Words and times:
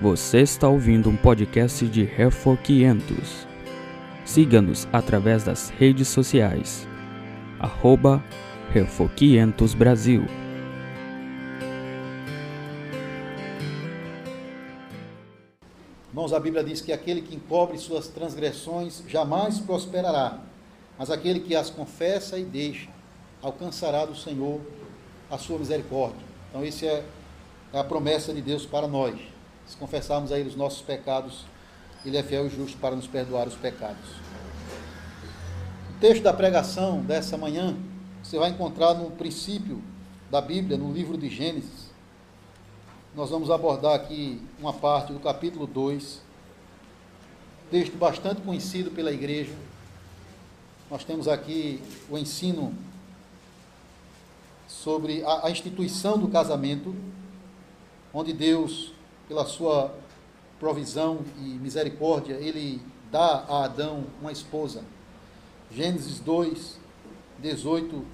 Você 0.00 0.40
está 0.40 0.66
ouvindo 0.66 1.10
um 1.10 1.16
podcast 1.16 1.86
de 1.86 2.04
Refor 2.04 2.56
500. 2.56 3.46
Siga-nos 4.24 4.88
através 4.90 5.44
das 5.44 5.68
redes 5.68 6.08
sociais. 6.08 6.88
Arroba 7.58 8.24
Refor 8.72 9.10
500 9.10 9.74
Brasil. 9.74 10.24
Irmãos, 16.08 16.32
a 16.32 16.40
Bíblia 16.40 16.64
diz 16.64 16.80
que 16.80 16.94
aquele 16.94 17.20
que 17.20 17.36
encobre 17.36 17.76
suas 17.76 18.08
transgressões 18.08 19.04
jamais 19.06 19.58
prosperará, 19.58 20.38
mas 20.98 21.10
aquele 21.10 21.40
que 21.40 21.54
as 21.54 21.68
confessa 21.68 22.38
e 22.38 22.44
deixa 22.44 22.88
alcançará 23.42 24.06
do 24.06 24.16
Senhor 24.16 24.62
a 25.30 25.36
sua 25.36 25.58
misericórdia. 25.58 26.24
Então, 26.48 26.64
isso 26.64 26.86
é 26.86 27.04
a 27.74 27.84
promessa 27.84 28.32
de 28.32 28.40
Deus 28.40 28.64
para 28.64 28.88
nós. 28.88 29.39
Se 29.70 29.76
confessarmos 29.76 30.32
a 30.32 30.38
Ele 30.38 30.48
os 30.48 30.56
nossos 30.56 30.82
pecados, 30.82 31.44
Ele 32.04 32.16
é 32.16 32.24
fiel 32.24 32.48
e 32.48 32.50
justo 32.50 32.76
para 32.78 32.96
nos 32.96 33.06
perdoar 33.06 33.46
os 33.46 33.54
pecados. 33.54 34.04
O 35.96 36.00
texto 36.00 36.24
da 36.24 36.32
pregação 36.32 37.00
dessa 37.02 37.38
manhã, 37.38 37.76
você 38.20 38.36
vai 38.36 38.50
encontrar 38.50 38.94
no 38.94 39.12
princípio 39.12 39.80
da 40.28 40.40
Bíblia, 40.40 40.76
no 40.76 40.92
livro 40.92 41.16
de 41.16 41.28
Gênesis. 41.28 41.88
Nós 43.14 43.30
vamos 43.30 43.48
abordar 43.48 43.94
aqui 43.94 44.42
uma 44.58 44.72
parte 44.72 45.12
do 45.12 45.20
capítulo 45.20 45.68
2, 45.68 46.20
texto 47.70 47.96
bastante 47.96 48.40
conhecido 48.40 48.90
pela 48.90 49.12
igreja. 49.12 49.54
Nós 50.90 51.04
temos 51.04 51.28
aqui 51.28 51.80
o 52.10 52.18
ensino 52.18 52.74
sobre 54.66 55.22
a, 55.22 55.46
a 55.46 55.50
instituição 55.52 56.18
do 56.18 56.26
casamento, 56.26 56.92
onde 58.12 58.32
Deus 58.32 58.98
pela 59.30 59.46
sua 59.46 59.94
provisão 60.58 61.20
e 61.38 61.42
misericórdia, 61.42 62.34
ele 62.34 62.82
dá 63.12 63.44
a 63.48 63.64
Adão 63.64 64.02
uma 64.20 64.32
esposa. 64.32 64.82
Gênesis 65.70 66.18
2, 66.18 66.76
18 67.38 68.04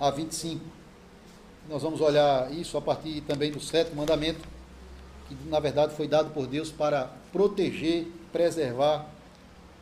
a 0.00 0.10
25. 0.10 0.60
Nós 1.68 1.80
vamos 1.80 2.00
olhar 2.00 2.52
isso 2.52 2.76
a 2.76 2.82
partir 2.82 3.20
também 3.20 3.52
do 3.52 3.60
sétimo 3.60 3.98
mandamento, 3.98 4.40
que 5.28 5.36
na 5.48 5.60
verdade 5.60 5.94
foi 5.94 6.08
dado 6.08 6.34
por 6.34 6.48
Deus 6.48 6.72
para 6.72 7.08
proteger, 7.30 8.08
preservar 8.32 9.06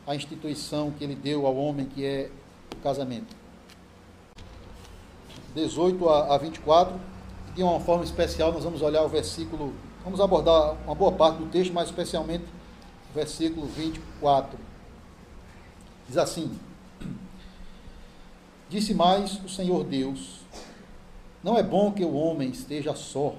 a 0.05 0.15
instituição 0.15 0.91
que 0.91 1.03
ele 1.03 1.15
deu 1.15 1.47
ao 1.47 1.55
homem, 1.55 1.87
que 1.87 2.05
é 2.05 2.29
o 2.71 2.81
casamento. 2.83 3.35
18 5.55 6.07
a 6.07 6.37
24, 6.37 6.99
de 7.55 7.63
uma 7.63 7.79
forma 7.79 8.03
especial, 8.03 8.53
nós 8.53 8.63
vamos 8.63 8.83
olhar 8.83 9.01
o 9.01 9.09
versículo 9.09 9.73
Vamos 10.03 10.19
abordar 10.19 10.77
uma 10.83 10.95
boa 10.95 11.11
parte 11.11 11.37
do 11.37 11.45
texto, 11.45 11.71
mas 11.71 11.89
especialmente 11.89 12.43
o 13.11 13.13
versículo 13.13 13.67
24. 13.67 14.57
Diz 16.07 16.17
assim: 16.17 16.57
Disse 18.67 18.95
mais 18.95 19.39
o 19.45 19.49
Senhor 19.49 19.83
Deus: 19.83 20.39
Não 21.43 21.55
é 21.55 21.61
bom 21.61 21.91
que 21.91 22.03
o 22.03 22.15
homem 22.15 22.49
esteja 22.49 22.95
só. 22.95 23.35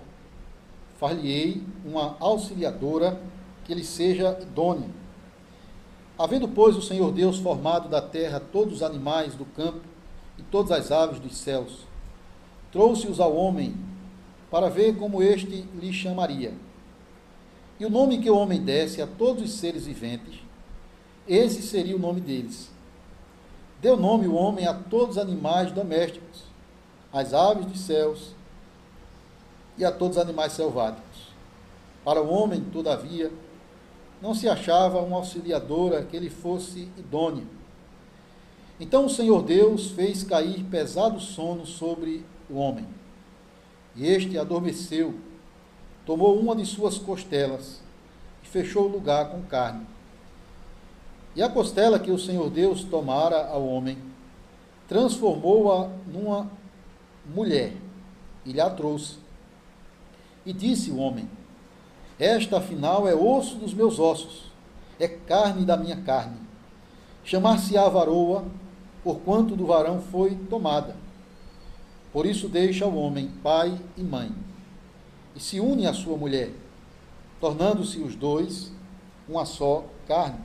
Far-lhe-ei 1.00 1.64
uma 1.84 2.16
auxiliadora 2.20 3.20
que 3.64 3.74
lhe 3.74 3.84
seja 3.84 4.38
idônea. 4.40 4.88
Havendo, 6.16 6.46
pois, 6.46 6.76
o 6.76 6.82
Senhor 6.82 7.10
Deus 7.10 7.38
formado 7.38 7.88
da 7.88 8.00
terra 8.00 8.38
todos 8.38 8.74
os 8.74 8.82
animais 8.84 9.34
do 9.34 9.44
campo 9.44 9.80
e 10.38 10.42
todas 10.44 10.70
as 10.70 10.92
aves 10.92 11.18
dos 11.18 11.36
céus, 11.36 11.80
trouxe-os 12.70 13.18
ao 13.18 13.34
homem 13.34 13.74
para 14.52 14.68
ver 14.68 14.98
como 14.98 15.22
este 15.22 15.66
lhe 15.80 15.90
chamaria. 15.94 16.52
E 17.80 17.86
o 17.86 17.90
nome 17.90 18.18
que 18.18 18.30
o 18.30 18.36
homem 18.36 18.60
desse 18.60 19.00
a 19.00 19.06
todos 19.06 19.42
os 19.42 19.52
seres 19.54 19.86
viventes, 19.86 20.40
esse 21.26 21.62
seria 21.62 21.96
o 21.96 21.98
nome 21.98 22.20
deles. 22.20 22.70
Deu 23.80 23.96
nome 23.96 24.28
o 24.28 24.34
homem 24.34 24.66
a 24.66 24.74
todos 24.74 25.16
os 25.16 25.22
animais 25.22 25.72
domésticos, 25.72 26.42
às 27.10 27.32
aves 27.32 27.64
dos 27.64 27.80
céus 27.80 28.34
e 29.78 29.86
a 29.86 29.90
todos 29.90 30.18
os 30.18 30.22
animais 30.22 30.52
selváticos. 30.52 31.32
Para 32.04 32.22
o 32.22 32.30
homem, 32.30 32.60
todavia, 32.60 33.32
não 34.20 34.34
se 34.34 34.50
achava 34.50 35.00
uma 35.00 35.16
auxiliadora 35.16 36.04
que 36.04 36.18
lhe 36.18 36.28
fosse 36.28 36.90
idônea. 36.98 37.46
Então 38.78 39.06
o 39.06 39.10
Senhor 39.10 39.42
Deus 39.42 39.92
fez 39.92 40.22
cair 40.22 40.62
pesado 40.64 41.18
sono 41.18 41.64
sobre 41.64 42.22
o 42.50 42.56
homem 42.56 42.86
e 43.94 44.06
este 44.06 44.38
adormeceu, 44.38 45.14
tomou 46.06 46.38
uma 46.38 46.56
de 46.56 46.64
suas 46.64 46.98
costelas 46.98 47.80
e 48.42 48.48
fechou 48.48 48.86
o 48.86 48.92
lugar 48.92 49.30
com 49.30 49.42
carne. 49.42 49.86
E 51.34 51.42
a 51.42 51.48
costela 51.48 51.98
que 51.98 52.10
o 52.10 52.18
Senhor 52.18 52.50
Deus 52.50 52.84
tomara 52.84 53.46
ao 53.48 53.66
homem, 53.66 53.98
transformou-a 54.88 55.88
numa 56.06 56.50
mulher 57.26 57.74
e 58.44 58.52
lhe 58.52 58.60
a 58.60 58.68
trouxe. 58.68 59.16
E 60.44 60.52
disse 60.52 60.90
o 60.90 60.98
homem: 60.98 61.28
Esta 62.18 62.58
afinal 62.58 63.08
é 63.08 63.14
osso 63.14 63.56
dos 63.56 63.72
meus 63.72 63.98
ossos, 63.98 64.50
é 64.98 65.08
carne 65.08 65.64
da 65.64 65.76
minha 65.76 65.96
carne. 66.02 66.36
Chamar-se-á 67.24 67.88
varoa, 67.88 68.44
porquanto 69.02 69.56
do 69.56 69.66
varão 69.66 70.00
foi 70.00 70.34
tomada. 70.50 70.96
Por 72.12 72.26
isso 72.26 72.48
deixa 72.48 72.86
o 72.86 72.94
homem 72.96 73.28
pai 73.42 73.78
e 73.96 74.02
mãe, 74.02 74.30
e 75.34 75.40
se 75.40 75.60
une 75.60 75.86
à 75.86 75.94
sua 75.94 76.16
mulher, 76.16 76.50
tornando-se 77.40 77.98
os 77.98 78.14
dois 78.14 78.70
uma 79.26 79.46
só 79.46 79.86
carne. 80.06 80.40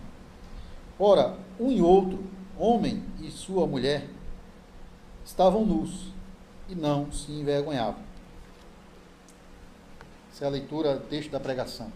Ora, 0.98 1.38
um 1.60 1.72
e 1.72 1.82
outro, 1.82 2.24
homem 2.58 3.04
e 3.22 3.30
sua 3.30 3.68
mulher, 3.68 4.08
estavam 5.26 5.66
nus 5.66 6.08
e 6.70 6.74
não 6.74 7.12
se 7.12 7.32
envergonhavam. 7.32 8.02
Essa 10.32 10.46
é 10.46 10.48
a 10.48 10.52
leitura 10.52 10.98
texto 11.10 11.32
da 11.32 11.40
pregação. 11.40 11.92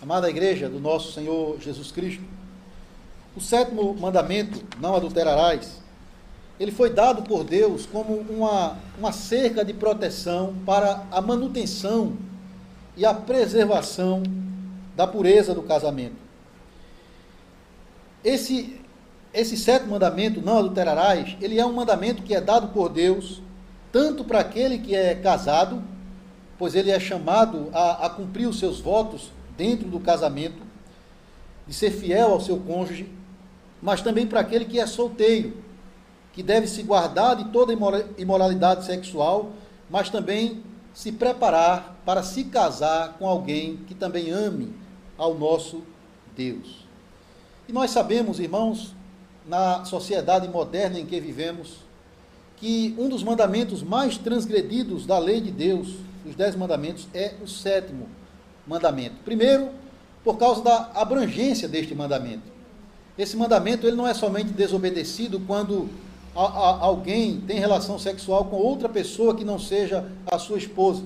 Amada 0.00 0.28
igreja 0.28 0.68
do 0.68 0.78
nosso 0.78 1.12
Senhor 1.12 1.58
Jesus 1.60 1.90
Cristo, 1.90 2.22
o 3.36 3.40
sétimo 3.40 3.94
mandamento, 3.94 4.62
não 4.80 4.94
adulterarás, 4.94 5.82
ele 6.58 6.70
foi 6.70 6.90
dado 6.90 7.22
por 7.22 7.42
Deus 7.42 7.84
como 7.84 8.14
uma, 8.14 8.76
uma 8.98 9.12
cerca 9.12 9.64
de 9.64 9.72
proteção 9.72 10.54
para 10.64 11.04
a 11.10 11.20
manutenção 11.20 12.16
e 12.96 13.04
a 13.04 13.12
preservação 13.12 14.22
da 14.94 15.06
pureza 15.06 15.52
do 15.52 15.62
casamento. 15.62 16.16
Esse, 18.22 18.80
esse 19.32 19.56
sétimo 19.56 19.92
mandamento, 19.92 20.40
não 20.40 20.58
adulterarás, 20.58 21.36
ele 21.40 21.58
é 21.58 21.66
um 21.66 21.72
mandamento 21.72 22.22
que 22.22 22.34
é 22.34 22.40
dado 22.40 22.68
por 22.68 22.88
Deus 22.88 23.42
tanto 23.90 24.24
para 24.24 24.40
aquele 24.40 24.78
que 24.78 24.92
é 24.92 25.14
casado, 25.14 25.80
pois 26.58 26.74
ele 26.74 26.90
é 26.90 26.98
chamado 26.98 27.68
a, 27.72 28.06
a 28.06 28.10
cumprir 28.10 28.48
os 28.48 28.58
seus 28.58 28.80
votos 28.80 29.30
dentro 29.56 29.88
do 29.88 30.00
casamento, 30.00 30.62
de 31.64 31.72
ser 31.72 31.92
fiel 31.92 32.32
ao 32.32 32.40
seu 32.40 32.58
cônjuge, 32.58 33.08
mas 33.84 34.00
também 34.00 34.26
para 34.26 34.40
aquele 34.40 34.64
que 34.64 34.80
é 34.80 34.86
solteiro, 34.86 35.58
que 36.32 36.42
deve 36.42 36.66
se 36.66 36.82
guardar 36.82 37.36
de 37.36 37.44
toda 37.50 37.74
imoralidade 38.16 38.86
sexual, 38.86 39.52
mas 39.90 40.08
também 40.08 40.62
se 40.94 41.12
preparar 41.12 42.00
para 42.02 42.22
se 42.22 42.44
casar 42.44 43.18
com 43.18 43.28
alguém 43.28 43.76
que 43.86 43.94
também 43.94 44.30
ame 44.30 44.72
ao 45.18 45.34
nosso 45.34 45.82
Deus. 46.34 46.86
E 47.68 47.74
nós 47.74 47.90
sabemos, 47.90 48.40
irmãos, 48.40 48.94
na 49.46 49.84
sociedade 49.84 50.48
moderna 50.48 50.98
em 50.98 51.04
que 51.04 51.20
vivemos, 51.20 51.76
que 52.56 52.94
um 52.98 53.10
dos 53.10 53.22
mandamentos 53.22 53.82
mais 53.82 54.16
transgredidos 54.16 55.04
da 55.04 55.18
lei 55.18 55.42
de 55.42 55.50
Deus, 55.50 55.96
os 56.24 56.34
dez 56.34 56.56
mandamentos, 56.56 57.06
é 57.12 57.34
o 57.42 57.46
sétimo 57.46 58.08
mandamento. 58.66 59.16
Primeiro, 59.26 59.68
por 60.24 60.38
causa 60.38 60.62
da 60.62 60.90
abrangência 60.94 61.68
deste 61.68 61.94
mandamento. 61.94 62.53
Esse 63.16 63.36
mandamento 63.36 63.86
ele 63.86 63.96
não 63.96 64.06
é 64.06 64.12
somente 64.12 64.50
desobedecido 64.50 65.38
quando 65.40 65.88
a, 66.34 66.42
a, 66.42 66.78
alguém 66.80 67.40
tem 67.40 67.60
relação 67.60 67.98
sexual 67.98 68.46
com 68.46 68.56
outra 68.56 68.88
pessoa 68.88 69.34
que 69.36 69.44
não 69.44 69.58
seja 69.58 70.10
a 70.26 70.38
sua 70.38 70.58
esposa, 70.58 71.02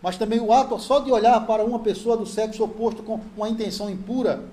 mas 0.00 0.16
também 0.16 0.38
o 0.38 0.52
ato 0.52 0.78
só 0.78 1.00
de 1.00 1.10
olhar 1.10 1.44
para 1.44 1.64
uma 1.64 1.80
pessoa 1.80 2.16
do 2.16 2.24
sexo 2.24 2.62
oposto 2.62 3.02
com 3.02 3.20
uma 3.36 3.48
intenção 3.48 3.90
impura, 3.90 4.44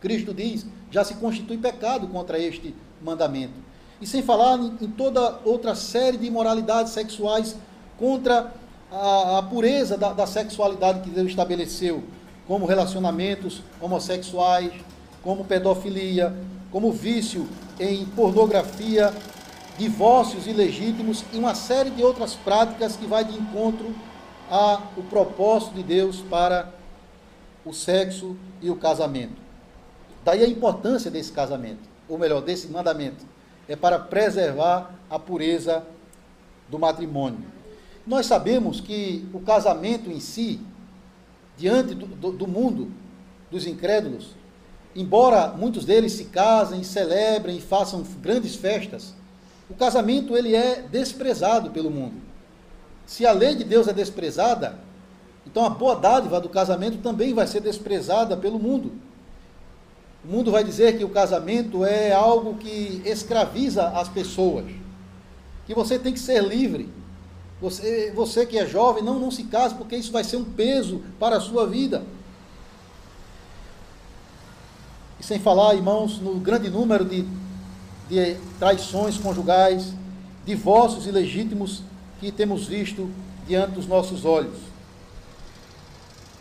Cristo 0.00 0.32
diz, 0.32 0.64
já 0.90 1.02
se 1.04 1.14
constitui 1.14 1.58
pecado 1.58 2.06
contra 2.06 2.38
este 2.38 2.74
mandamento. 3.02 3.54
E 4.00 4.06
sem 4.06 4.22
falar 4.22 4.58
em, 4.58 4.88
toda 4.88 5.40
outra 5.44 5.74
série 5.74 6.18
de 6.18 6.26
imoralidades 6.26 6.92
sexuais 6.92 7.56
contra 7.98 8.52
a, 8.90 9.38
a 9.38 9.42
pureza 9.42 9.96
da, 9.96 10.12
da 10.12 10.26
sexualidade 10.26 11.00
que 11.00 11.10
Deus 11.10 11.28
estabeleceu, 11.28 12.02
como 12.46 12.66
relacionamentos 12.66 13.62
homossexuais, 13.80 14.72
como 15.22 15.44
pedofilia, 15.44 16.34
como 16.70 16.92
vício 16.92 17.48
em 17.78 18.04
pornografia 18.06 19.12
divórcios 19.78 20.46
ilegítimos 20.46 21.24
e 21.32 21.38
uma 21.38 21.54
série 21.54 21.90
de 21.90 22.02
outras 22.02 22.34
práticas 22.34 22.96
que 22.96 23.06
vai 23.06 23.24
de 23.24 23.36
encontro 23.36 23.94
ao 24.50 24.82
propósito 25.08 25.74
de 25.74 25.82
Deus 25.82 26.20
para 26.20 26.72
o 27.64 27.72
sexo 27.72 28.36
e 28.60 28.70
o 28.70 28.76
casamento. 28.76 29.40
Daí 30.24 30.44
a 30.44 30.48
importância 30.48 31.10
desse 31.10 31.32
casamento, 31.32 31.88
ou 32.08 32.18
melhor, 32.18 32.42
desse 32.42 32.68
mandamento, 32.68 33.24
é 33.68 33.74
para 33.74 33.98
preservar 33.98 34.94
a 35.08 35.18
pureza 35.18 35.84
do 36.68 36.78
matrimônio. 36.78 37.44
Nós 38.06 38.26
sabemos 38.26 38.80
que 38.80 39.26
o 39.32 39.40
casamento 39.40 40.10
em 40.10 40.20
si, 40.20 40.60
diante 41.56 41.94
do, 41.94 42.06
do, 42.06 42.32
do 42.32 42.46
mundo, 42.46 42.90
dos 43.50 43.66
incrédulos, 43.66 44.30
embora 44.94 45.48
muitos 45.48 45.84
deles 45.84 46.12
se 46.12 46.24
casem, 46.24 46.82
celebrem 46.82 47.58
e 47.58 47.60
façam 47.60 48.02
grandes 48.20 48.54
festas, 48.54 49.14
o 49.68 49.74
casamento 49.74 50.36
ele 50.36 50.54
é 50.54 50.82
desprezado 50.82 51.70
pelo 51.70 51.90
mundo. 51.90 52.20
Se 53.06 53.26
a 53.26 53.32
lei 53.32 53.54
de 53.54 53.64
Deus 53.64 53.88
é 53.88 53.92
desprezada, 53.92 54.78
então 55.46 55.64
a 55.64 55.70
boa 55.70 55.96
dádiva 55.96 56.40
do 56.40 56.48
casamento 56.48 56.98
também 56.98 57.34
vai 57.34 57.46
ser 57.46 57.60
desprezada 57.60 58.36
pelo 58.36 58.58
mundo. 58.58 58.92
O 60.24 60.28
mundo 60.28 60.52
vai 60.52 60.62
dizer 60.62 60.96
que 60.96 61.04
o 61.04 61.08
casamento 61.08 61.84
é 61.84 62.12
algo 62.12 62.54
que 62.54 63.02
escraviza 63.04 63.88
as 63.88 64.08
pessoas, 64.08 64.66
que 65.66 65.74
você 65.74 65.98
tem 65.98 66.12
que 66.12 66.20
ser 66.20 66.42
livre. 66.42 66.88
Você, 67.60 68.12
você 68.14 68.44
que 68.44 68.58
é 68.58 68.66
jovem, 68.66 69.02
não, 69.02 69.18
não 69.18 69.30
se 69.30 69.44
case, 69.44 69.74
porque 69.74 69.96
isso 69.96 70.12
vai 70.12 70.24
ser 70.24 70.36
um 70.36 70.44
peso 70.44 71.02
para 71.18 71.36
a 71.36 71.40
sua 71.40 71.66
vida. 71.66 72.02
E 75.22 75.24
sem 75.24 75.38
falar, 75.38 75.76
irmãos, 75.76 76.18
no 76.18 76.34
grande 76.40 76.68
número 76.68 77.04
de, 77.04 77.24
de 78.08 78.36
traições 78.58 79.16
conjugais, 79.16 79.94
divórcios 80.44 81.06
ilegítimos 81.06 81.84
que 82.18 82.32
temos 82.32 82.66
visto 82.66 83.08
diante 83.46 83.70
dos 83.70 83.86
nossos 83.86 84.24
olhos. 84.24 84.58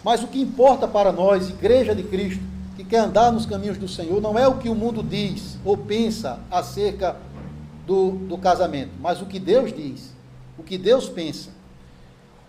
Mas 0.03 0.23
o 0.23 0.27
que 0.27 0.41
importa 0.41 0.87
para 0.87 1.11
nós, 1.11 1.47
Igreja 1.47 1.93
de 1.93 2.01
Cristo, 2.01 2.43
que 2.75 2.83
quer 2.83 3.01
andar 3.01 3.31
nos 3.31 3.45
caminhos 3.45 3.77
do 3.77 3.87
Senhor, 3.87 4.19
não 4.19 4.35
é 4.35 4.47
o 4.47 4.57
que 4.57 4.67
o 4.67 4.73
mundo 4.73 5.03
diz 5.03 5.59
ou 5.63 5.77
pensa 5.77 6.39
acerca 6.49 7.17
do, 7.85 8.13
do 8.13 8.35
casamento, 8.35 8.93
mas 8.99 9.21
o 9.21 9.27
que 9.27 9.37
Deus 9.37 9.71
diz, 9.71 10.11
o 10.57 10.63
que 10.63 10.79
Deus 10.79 11.07
pensa, 11.07 11.51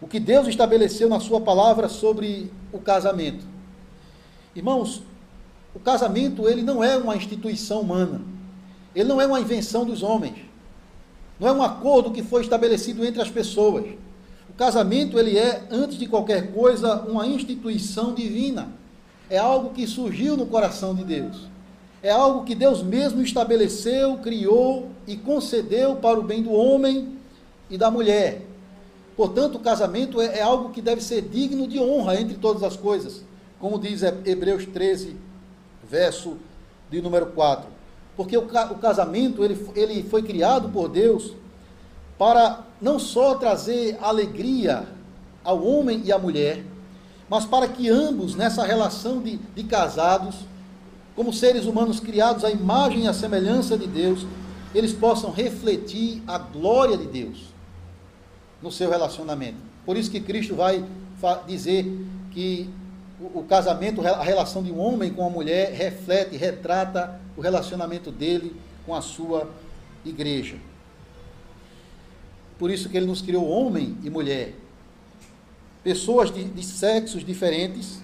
o 0.00 0.08
que 0.08 0.18
Deus 0.18 0.48
estabeleceu 0.48 1.10
na 1.10 1.20
Sua 1.20 1.42
palavra 1.42 1.90
sobre 1.90 2.50
o 2.72 2.78
casamento. 2.78 3.44
Irmãos, 4.56 5.02
o 5.74 5.80
casamento 5.80 6.48
ele 6.48 6.62
não 6.62 6.82
é 6.82 6.96
uma 6.96 7.16
instituição 7.16 7.80
humana, 7.80 8.20
ele 8.94 9.08
não 9.08 9.20
é 9.20 9.26
uma 9.26 9.40
invenção 9.40 9.84
dos 9.84 10.02
homens, 10.02 10.36
não 11.40 11.48
é 11.48 11.52
um 11.52 11.62
acordo 11.62 12.10
que 12.10 12.22
foi 12.22 12.42
estabelecido 12.42 13.04
entre 13.04 13.20
as 13.20 13.30
pessoas. 13.30 13.84
O 14.48 14.52
casamento 14.52 15.18
ele 15.18 15.38
é, 15.38 15.66
antes 15.70 15.98
de 15.98 16.06
qualquer 16.06 16.52
coisa, 16.52 17.02
uma 17.02 17.26
instituição 17.26 18.14
divina 18.14 18.68
é 19.30 19.38
algo 19.38 19.70
que 19.70 19.86
surgiu 19.86 20.36
no 20.36 20.46
coração 20.46 20.94
de 20.94 21.04
Deus. 21.04 21.48
É 22.02 22.10
algo 22.10 22.44
que 22.44 22.54
Deus 22.54 22.82
mesmo 22.82 23.22
estabeleceu, 23.22 24.18
criou 24.18 24.90
e 25.06 25.16
concedeu 25.16 25.96
para 25.96 26.20
o 26.20 26.22
bem 26.22 26.42
do 26.42 26.52
homem 26.52 27.16
e 27.70 27.78
da 27.78 27.90
mulher. 27.90 28.42
Portanto, 29.16 29.56
o 29.56 29.60
casamento 29.60 30.20
é, 30.20 30.38
é 30.38 30.42
algo 30.42 30.70
que 30.70 30.82
deve 30.82 31.02
ser 31.02 31.22
digno 31.22 31.66
de 31.66 31.78
honra 31.78 32.20
entre 32.20 32.36
todas 32.36 32.62
as 32.62 32.76
coisas, 32.76 33.24
como 33.58 33.78
diz 33.78 34.02
Hebreus 34.02 34.66
13, 34.66 35.16
verso 35.92 36.38
de 36.90 37.02
número 37.02 37.26
4. 37.26 37.68
Porque 38.16 38.34
o, 38.34 38.40
o 38.44 38.78
casamento 38.78 39.44
ele, 39.44 39.62
ele 39.76 40.02
foi 40.02 40.22
criado 40.22 40.70
por 40.70 40.88
Deus 40.88 41.34
para 42.18 42.64
não 42.80 42.98
só 42.98 43.34
trazer 43.34 43.98
alegria 44.00 44.86
ao 45.44 45.62
homem 45.62 46.00
e 46.02 46.10
à 46.10 46.18
mulher, 46.18 46.64
mas 47.28 47.44
para 47.44 47.68
que 47.68 47.90
ambos, 47.90 48.34
nessa 48.34 48.64
relação 48.64 49.20
de, 49.20 49.36
de 49.36 49.64
casados, 49.64 50.36
como 51.14 51.30
seres 51.30 51.66
humanos 51.66 52.00
criados 52.00 52.42
à 52.42 52.50
imagem 52.50 53.04
e 53.04 53.08
à 53.08 53.12
semelhança 53.12 53.76
de 53.76 53.86
Deus, 53.86 54.26
eles 54.74 54.94
possam 54.94 55.30
refletir 55.30 56.22
a 56.26 56.38
glória 56.38 56.96
de 56.96 57.06
Deus 57.06 57.52
no 58.62 58.72
seu 58.72 58.88
relacionamento. 58.88 59.58
Por 59.84 59.98
isso 59.98 60.10
que 60.10 60.20
Cristo 60.20 60.54
vai 60.54 60.82
dizer 61.46 61.84
que 62.30 62.70
o, 63.22 63.40
o 63.40 63.44
casamento, 63.44 64.06
a 64.06 64.22
relação 64.22 64.62
de 64.62 64.72
um 64.72 64.80
homem 64.80 65.12
com 65.12 65.22
uma 65.22 65.30
mulher, 65.30 65.72
reflete, 65.72 66.36
retrata 66.36 67.20
o 67.36 67.40
relacionamento 67.40 68.10
dele 68.10 68.56
com 68.84 68.94
a 68.94 69.00
sua 69.00 69.48
igreja. 70.04 70.56
Por 72.58 72.70
isso 72.70 72.88
que 72.88 72.96
ele 72.96 73.06
nos 73.06 73.22
criou 73.22 73.48
homem 73.48 73.96
e 74.02 74.10
mulher 74.10 74.54
pessoas 75.82 76.32
de, 76.32 76.44
de 76.44 76.62
sexos 76.62 77.24
diferentes, 77.24 78.00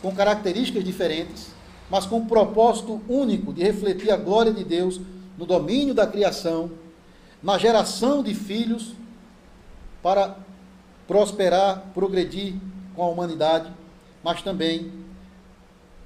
com 0.00 0.12
características 0.12 0.82
diferentes, 0.82 1.48
mas 1.88 2.06
com 2.06 2.18
um 2.18 2.26
propósito 2.26 3.00
único 3.08 3.52
de 3.52 3.62
refletir 3.62 4.10
a 4.10 4.16
glória 4.16 4.52
de 4.52 4.64
Deus 4.64 5.00
no 5.38 5.46
domínio 5.46 5.94
da 5.94 6.06
criação, 6.06 6.72
na 7.42 7.56
geração 7.58 8.22
de 8.22 8.34
filhos, 8.34 8.94
para 10.02 10.36
prosperar, 11.06 11.84
progredir 11.94 12.54
com 12.96 13.02
a 13.04 13.08
humanidade, 13.08 13.70
mas 14.22 14.42
também 14.42 14.92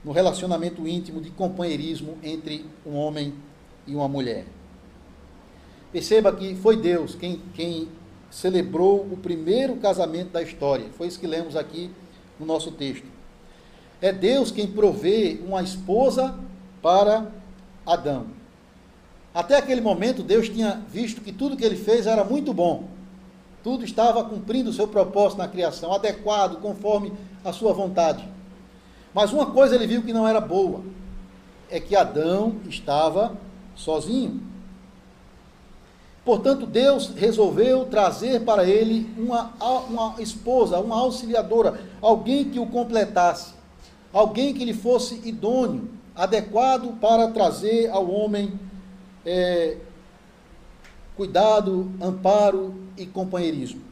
no 0.04 0.12
relacionamento 0.12 0.86
íntimo 0.86 1.20
de 1.20 1.30
companheirismo 1.30 2.16
entre 2.22 2.64
um 2.86 2.94
homem 2.94 3.34
e 3.86 3.94
uma 3.94 4.08
mulher. 4.08 4.46
Perceba 5.92 6.32
que 6.32 6.54
foi 6.54 6.76
Deus 6.76 7.14
quem, 7.14 7.40
quem 7.54 7.88
celebrou 8.30 9.00
o 9.10 9.16
primeiro 9.16 9.76
casamento 9.76 10.30
da 10.30 10.42
história. 10.42 10.86
Foi 10.96 11.06
isso 11.06 11.18
que 11.18 11.26
lemos 11.26 11.56
aqui 11.56 11.90
no 12.38 12.46
nosso 12.46 12.70
texto. 12.72 13.06
É 14.00 14.12
Deus 14.12 14.50
quem 14.50 14.66
provê 14.66 15.40
uma 15.46 15.62
esposa 15.62 16.38
para 16.82 17.32
Adão. 17.84 18.26
Até 19.34 19.56
aquele 19.56 19.80
momento, 19.80 20.22
Deus 20.22 20.48
tinha 20.48 20.82
visto 20.88 21.20
que 21.20 21.32
tudo 21.32 21.56
que 21.56 21.64
ele 21.64 21.76
fez 21.76 22.06
era 22.06 22.24
muito 22.24 22.52
bom. 22.54 22.88
Tudo 23.62 23.84
estava 23.84 24.22
cumprindo 24.24 24.70
o 24.70 24.72
seu 24.72 24.86
propósito 24.86 25.38
na 25.38 25.48
criação, 25.48 25.92
adequado, 25.92 26.60
conforme 26.60 27.12
a 27.46 27.52
sua 27.52 27.72
vontade. 27.72 28.28
Mas 29.14 29.32
uma 29.32 29.46
coisa 29.46 29.76
ele 29.76 29.86
viu 29.86 30.02
que 30.02 30.12
não 30.12 30.26
era 30.26 30.40
boa: 30.40 30.82
é 31.70 31.78
que 31.78 31.94
Adão 31.94 32.56
estava 32.68 33.36
sozinho. 33.74 34.42
Portanto, 36.24 36.66
Deus 36.66 37.12
resolveu 37.14 37.84
trazer 37.84 38.44
para 38.44 38.64
ele 38.64 39.08
uma, 39.16 39.52
uma 39.88 40.20
esposa, 40.20 40.80
uma 40.80 40.96
auxiliadora, 40.96 41.80
alguém 42.02 42.50
que 42.50 42.58
o 42.58 42.66
completasse, 42.66 43.54
alguém 44.12 44.52
que 44.52 44.64
lhe 44.64 44.74
fosse 44.74 45.22
idôneo, 45.24 45.88
adequado 46.16 46.98
para 47.00 47.28
trazer 47.28 47.88
ao 47.90 48.10
homem 48.10 48.58
é, 49.24 49.76
cuidado, 51.16 51.92
amparo 52.02 52.74
e 52.96 53.06
companheirismo. 53.06 53.85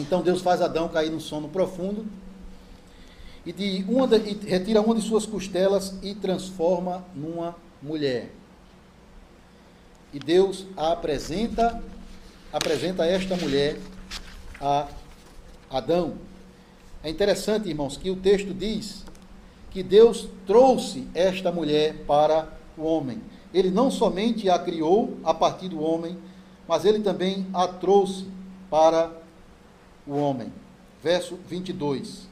Então 0.00 0.22
Deus 0.22 0.40
faz 0.40 0.62
Adão 0.62 0.88
cair 0.88 1.10
no 1.10 1.20
sono 1.20 1.48
profundo 1.48 2.06
e, 3.44 3.52
de 3.52 3.84
uma 3.86 4.06
de, 4.06 4.16
e 4.16 4.34
retira 4.48 4.80
uma 4.80 4.94
de 4.94 5.02
suas 5.02 5.26
costelas 5.26 5.94
e 6.02 6.14
transforma 6.14 7.04
numa 7.14 7.54
mulher. 7.82 8.30
E 10.12 10.18
Deus 10.18 10.66
a 10.76 10.92
apresenta, 10.92 11.82
apresenta 12.52 13.04
esta 13.04 13.36
mulher 13.36 13.78
a 14.60 14.88
Adão. 15.70 16.14
É 17.02 17.10
interessante, 17.10 17.68
irmãos, 17.68 17.96
que 17.96 18.10
o 18.10 18.16
texto 18.16 18.52
diz 18.54 19.04
que 19.70 19.82
Deus 19.82 20.28
trouxe 20.46 21.06
esta 21.14 21.52
mulher 21.52 22.04
para 22.06 22.48
o 22.76 22.82
homem. 22.82 23.22
Ele 23.52 23.70
não 23.70 23.90
somente 23.90 24.48
a 24.48 24.58
criou 24.58 25.16
a 25.22 25.32
partir 25.32 25.68
do 25.68 25.80
homem, 25.80 26.16
mas 26.66 26.84
ele 26.84 27.00
também 27.00 27.46
a 27.52 27.68
trouxe 27.68 28.26
para 28.68 29.19
o 30.06 30.16
homem. 30.16 30.52
Verso 31.02 31.38
22. 31.48 32.28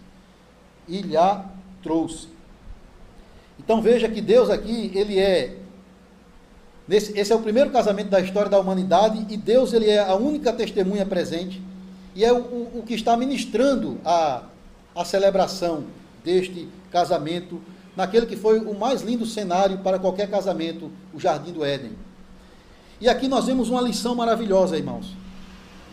E 0.87 1.01
lhe 1.03 1.17
trouxe. 1.83 2.29
Então 3.59 3.83
veja 3.83 4.09
que 4.09 4.21
Deus 4.21 4.51
aqui, 4.51 4.91
ele 4.95 5.19
é 5.19 5.59
Nesse, 6.89 7.17
esse 7.19 7.31
é 7.31 7.37
o 7.37 7.41
primeiro 7.41 7.69
casamento 7.69 8.09
da 8.09 8.19
história 8.19 8.51
da 8.51 8.59
humanidade 8.59 9.27
e 9.29 9.37
Deus 9.37 9.75
ele 9.75 9.91
é 9.91 9.99
a 9.99 10.15
única 10.15 10.55
testemunha 10.55 11.05
presente 11.05 11.61
e 12.17 12.25
é 12.25 12.33
o, 12.33 12.39
o, 12.39 12.79
o 12.79 12.83
que 12.83 12.95
está 12.95 13.15
ministrando 13.15 13.99
a, 14.03 14.45
a 14.97 15.05
celebração 15.05 15.85
deste 16.25 16.67
casamento, 16.91 17.61
naquele 17.95 18.25
que 18.25 18.37
foi 18.37 18.59
o 18.59 18.75
mais 18.75 19.03
lindo 19.03 19.27
cenário 19.27 19.79
para 19.79 19.99
qualquer 19.99 20.31
casamento, 20.31 20.91
o 21.13 21.21
Jardim 21.21 21.53
do 21.53 21.63
Éden. 21.63 21.93
E 23.03 23.09
aqui 23.09 23.29
nós 23.29 23.45
vemos 23.45 23.69
uma 23.69 23.83
lição 23.83 24.15
maravilhosa, 24.15 24.79
irmãos, 24.79 25.15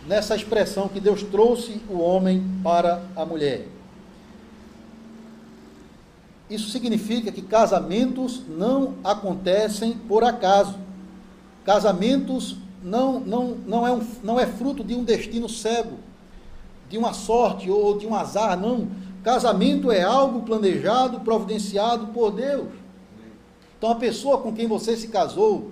nessa 0.07 0.35
expressão 0.35 0.87
que 0.87 0.99
Deus 0.99 1.23
trouxe 1.23 1.81
o 1.89 1.99
homem 1.99 2.43
para 2.63 3.03
a 3.15 3.25
mulher. 3.25 3.67
Isso 6.49 6.69
significa 6.69 7.31
que 7.31 7.41
casamentos 7.41 8.43
não 8.47 8.93
acontecem 9.03 9.93
por 9.93 10.23
acaso. 10.23 10.75
Casamentos 11.63 12.57
não, 12.83 13.19
não, 13.19 13.57
não, 13.65 13.87
é 13.87 13.91
um, 13.91 14.07
não 14.23 14.39
é 14.39 14.45
fruto 14.45 14.83
de 14.83 14.93
um 14.93 15.03
destino 15.03 15.49
cego, 15.49 15.97
de 16.87 16.99
uma 16.99 17.13
sorte 17.13 17.69
ou 17.69 17.97
de 17.97 18.05
um 18.05 18.13
azar, 18.13 18.59
não. 18.59 18.87
Casamento 19.23 19.91
é 19.91 20.03
algo 20.03 20.43
planejado, 20.43 21.21
providenciado 21.21 22.07
por 22.07 22.29
Deus. 22.29 22.67
Então 23.75 23.89
a 23.89 23.95
pessoa 23.95 24.37
com 24.37 24.53
quem 24.53 24.67
você 24.67 24.95
se 24.95 25.07
casou, 25.07 25.71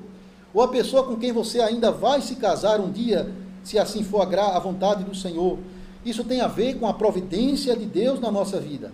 ou 0.52 0.64
a 0.64 0.68
pessoa 0.68 1.04
com 1.04 1.16
quem 1.16 1.32
você 1.32 1.60
ainda 1.60 1.92
vai 1.92 2.20
se 2.20 2.36
casar 2.36 2.80
um 2.80 2.92
dia, 2.92 3.32
se 3.64 3.80
assim 3.80 4.04
for 4.04 4.22
a 4.22 4.60
vontade 4.60 5.04
do 5.04 5.16
Senhor, 5.16 5.58
isso 6.06 6.24
tem 6.24 6.42
a 6.42 6.48
ver 6.48 6.76
com 6.80 6.88
a 6.88 6.94
providência 6.94 7.76
de 7.76 7.86
Deus 7.86 8.20
na 8.20 8.32
nossa 8.32 8.60
vida. 8.60 8.92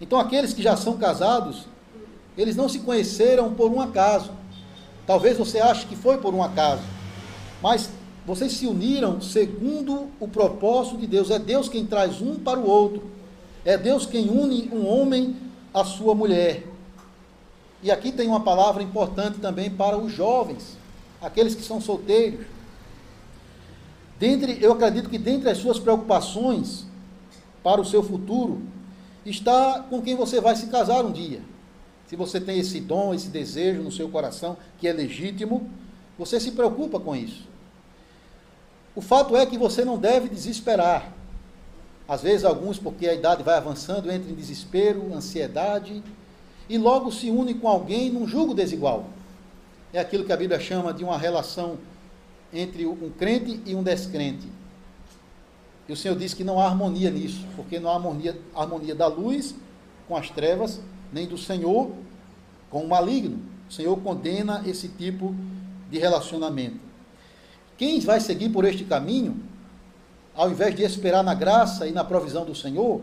Então 0.00 0.18
aqueles 0.18 0.52
que 0.52 0.62
já 0.62 0.76
são 0.76 0.96
casados, 0.96 1.66
eles 2.36 2.56
não 2.56 2.68
se 2.68 2.80
conheceram 2.80 3.52
por 3.54 3.70
um 3.70 3.80
acaso. 3.80 4.30
Talvez 5.06 5.36
você 5.36 5.60
ache 5.60 5.86
que 5.86 5.96
foi 5.96 6.18
por 6.18 6.34
um 6.34 6.42
acaso, 6.42 6.82
mas 7.62 7.90
vocês 8.26 8.52
se 8.52 8.66
uniram 8.66 9.20
segundo 9.20 10.08
o 10.18 10.26
propósito 10.26 10.96
de 10.96 11.06
Deus. 11.06 11.30
É 11.30 11.38
Deus 11.38 11.68
quem 11.68 11.84
traz 11.84 12.22
um 12.22 12.36
para 12.36 12.58
o 12.58 12.66
outro. 12.66 13.02
É 13.64 13.76
Deus 13.76 14.06
quem 14.06 14.30
une 14.30 14.70
um 14.72 14.86
homem 14.86 15.36
à 15.72 15.84
sua 15.84 16.14
mulher. 16.14 16.64
E 17.82 17.90
aqui 17.90 18.10
tem 18.10 18.28
uma 18.28 18.40
palavra 18.40 18.82
importante 18.82 19.40
também 19.40 19.70
para 19.70 19.98
os 19.98 20.10
jovens, 20.10 20.78
aqueles 21.20 21.54
que 21.54 21.62
são 21.62 21.80
solteiros. 21.80 22.46
Dentre, 24.18 24.58
eu 24.60 24.72
acredito 24.72 25.08
que 25.08 25.18
dentre 25.18 25.50
as 25.50 25.58
suas 25.58 25.78
preocupações 25.78 26.86
para 27.62 27.80
o 27.80 27.84
seu 27.84 28.02
futuro 28.02 28.62
está 29.26 29.84
com 29.88 30.00
quem 30.00 30.14
você 30.14 30.40
vai 30.40 30.54
se 30.54 30.66
casar 30.66 31.04
um 31.04 31.12
dia. 31.12 31.40
Se 32.06 32.16
você 32.16 32.40
tem 32.40 32.58
esse 32.58 32.80
dom, 32.80 33.14
esse 33.14 33.28
desejo 33.28 33.82
no 33.82 33.90
seu 33.90 34.08
coração, 34.08 34.56
que 34.78 34.86
é 34.86 34.92
legítimo, 34.92 35.68
você 36.18 36.38
se 36.38 36.52
preocupa 36.52 37.00
com 37.00 37.16
isso. 37.16 37.48
O 38.94 39.00
fato 39.00 39.36
é 39.36 39.44
que 39.44 39.58
você 39.58 39.84
não 39.84 39.98
deve 39.98 40.28
desesperar. 40.28 41.12
Às 42.06 42.22
vezes, 42.22 42.44
alguns, 42.44 42.78
porque 42.78 43.08
a 43.08 43.14
idade 43.14 43.42
vai 43.42 43.56
avançando, 43.56 44.12
entram 44.12 44.30
em 44.30 44.34
desespero, 44.34 45.12
ansiedade, 45.14 46.02
e 46.68 46.78
logo 46.78 47.10
se 47.10 47.30
unem 47.30 47.58
com 47.58 47.66
alguém 47.66 48.10
num 48.10 48.26
julgo 48.26 48.54
desigual. 48.54 49.06
É 49.92 49.98
aquilo 49.98 50.24
que 50.24 50.32
a 50.32 50.36
Bíblia 50.36 50.60
chama 50.60 50.92
de 50.92 51.02
uma 51.02 51.16
relação 51.16 51.78
entre 52.54 52.86
um 52.86 53.10
crente 53.10 53.60
e 53.66 53.74
um 53.74 53.82
descrente. 53.82 54.48
E 55.88 55.92
o 55.92 55.96
Senhor 55.96 56.16
diz 56.16 56.32
que 56.32 56.44
não 56.44 56.58
há 56.58 56.66
harmonia 56.66 57.10
nisso, 57.10 57.44
porque 57.56 57.78
não 57.78 57.90
há 57.90 57.94
harmonia, 57.94 58.38
harmonia 58.54 58.94
da 58.94 59.06
luz 59.06 59.54
com 60.08 60.16
as 60.16 60.30
trevas, 60.30 60.80
nem 61.12 61.26
do 61.26 61.36
Senhor 61.36 61.90
com 62.70 62.84
o 62.84 62.88
maligno. 62.88 63.38
O 63.68 63.72
Senhor 63.72 63.96
condena 64.00 64.62
esse 64.66 64.88
tipo 64.88 65.34
de 65.90 65.98
relacionamento. 65.98 66.78
Quem 67.76 68.00
vai 68.00 68.20
seguir 68.20 68.50
por 68.50 68.64
este 68.64 68.84
caminho, 68.84 69.42
ao 70.34 70.50
invés 70.50 70.74
de 70.74 70.82
esperar 70.82 71.22
na 71.22 71.34
graça 71.34 71.86
e 71.86 71.92
na 71.92 72.04
provisão 72.04 72.44
do 72.44 72.54
Senhor, 72.54 73.00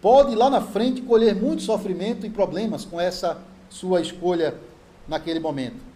pode 0.00 0.34
lá 0.34 0.50
na 0.50 0.60
frente 0.60 1.00
colher 1.00 1.34
muito 1.34 1.62
sofrimento 1.62 2.26
e 2.26 2.30
problemas 2.30 2.84
com 2.84 3.00
essa 3.00 3.38
sua 3.70 4.00
escolha 4.00 4.54
naquele 5.08 5.40
momento. 5.40 5.93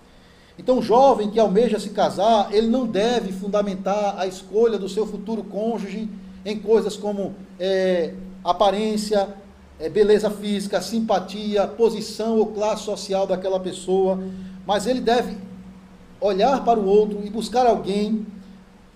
Então, 0.58 0.78
o 0.78 0.82
jovem 0.82 1.30
que 1.30 1.38
almeja 1.38 1.78
se 1.78 1.90
casar, 1.90 2.52
ele 2.52 2.66
não 2.66 2.84
deve 2.84 3.32
fundamentar 3.32 4.18
a 4.18 4.26
escolha 4.26 4.76
do 4.76 4.88
seu 4.88 5.06
futuro 5.06 5.44
cônjuge 5.44 6.10
em 6.44 6.58
coisas 6.58 6.96
como 6.96 7.34
é, 7.60 8.12
aparência, 8.42 9.28
é, 9.78 9.88
beleza 9.88 10.28
física, 10.30 10.80
simpatia, 10.80 11.66
posição 11.66 12.36
ou 12.36 12.46
classe 12.46 12.82
social 12.82 13.26
daquela 13.26 13.60
pessoa, 13.60 14.18
mas 14.66 14.86
ele 14.86 15.00
deve 15.00 15.36
olhar 16.20 16.64
para 16.64 16.80
o 16.80 16.86
outro 16.86 17.20
e 17.24 17.30
buscar 17.30 17.66
alguém 17.66 18.26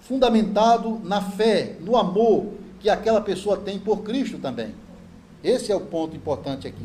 fundamentado 0.00 1.00
na 1.04 1.21
fé, 1.21 1.76
no 1.81 1.97
amor 1.97 2.47
que 2.81 2.90
aquela 2.90 3.21
pessoa 3.21 3.57
tem 3.57 3.78
por 3.78 4.02
Cristo 4.02 4.38
também. 4.38 4.75
Esse 5.45 5.71
é 5.71 5.76
o 5.76 5.81
ponto 5.81 6.16
importante 6.16 6.66
aqui. 6.66 6.85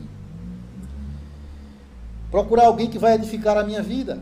Procurar 2.29 2.67
alguém 2.67 2.89
que 2.89 2.99
vai 2.99 3.15
edificar 3.15 3.57
a 3.57 3.63
minha 3.63 3.81
vida. 3.81 4.21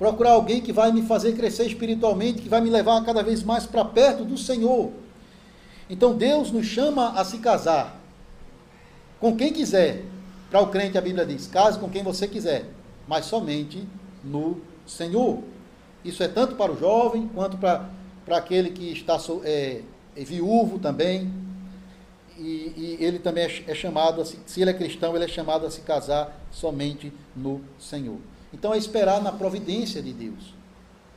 Procurar 0.00 0.30
alguém 0.30 0.62
que 0.62 0.72
vai 0.72 0.90
me 0.90 1.02
fazer 1.02 1.34
crescer 1.34 1.66
espiritualmente, 1.66 2.40
que 2.40 2.48
vai 2.48 2.62
me 2.62 2.70
levar 2.70 3.04
cada 3.04 3.22
vez 3.22 3.42
mais 3.42 3.66
para 3.66 3.84
perto 3.84 4.24
do 4.24 4.38
Senhor. 4.38 4.90
Então 5.90 6.16
Deus 6.16 6.50
nos 6.50 6.64
chama 6.64 7.10
a 7.20 7.22
se 7.22 7.36
casar 7.36 8.00
com 9.20 9.36
quem 9.36 9.52
quiser. 9.52 10.06
Para 10.50 10.62
o 10.62 10.68
crente 10.68 10.96
a 10.96 11.02
Bíblia 11.02 11.26
diz: 11.26 11.46
case 11.46 11.78
com 11.78 11.90
quem 11.90 12.02
você 12.02 12.26
quiser, 12.26 12.64
mas 13.06 13.26
somente 13.26 13.86
no 14.24 14.62
Senhor. 14.86 15.42
Isso 16.02 16.22
é 16.22 16.28
tanto 16.28 16.54
para 16.54 16.72
o 16.72 16.80
jovem 16.80 17.28
quanto 17.34 17.58
para, 17.58 17.90
para 18.24 18.38
aquele 18.38 18.70
que 18.70 18.90
está 18.92 19.18
é, 19.44 19.82
é 20.16 20.24
viúvo 20.24 20.78
também, 20.78 21.30
e, 22.38 22.72
e 22.74 22.96
ele 23.00 23.18
também 23.18 23.44
é, 23.44 23.64
é 23.66 23.74
chamado, 23.74 24.22
a 24.22 24.24
se, 24.24 24.38
se 24.46 24.62
ele 24.62 24.70
é 24.70 24.74
cristão, 24.74 25.14
ele 25.14 25.26
é 25.26 25.28
chamado 25.28 25.66
a 25.66 25.70
se 25.70 25.82
casar 25.82 26.40
somente 26.50 27.12
no 27.36 27.60
Senhor. 27.78 28.16
Então 28.52 28.74
é 28.74 28.78
esperar 28.78 29.22
na 29.22 29.32
providência 29.32 30.02
de 30.02 30.12
Deus, 30.12 30.54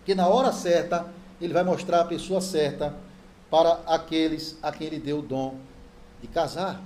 que 0.06 0.14
na 0.14 0.28
hora 0.28 0.52
certa 0.52 1.08
ele 1.42 1.54
vai 1.54 1.64
mostrar 1.64 2.02
a 2.02 2.06
pessoa 2.06 2.42
certa 2.42 2.96
para 3.50 3.80
aqueles 3.86 4.58
a 4.62 4.72
quem 4.72 4.88
ele 4.88 5.00
deu 5.00 5.20
o 5.20 5.22
dom 5.22 5.56
de 6.22 6.28
casar. 6.28 6.82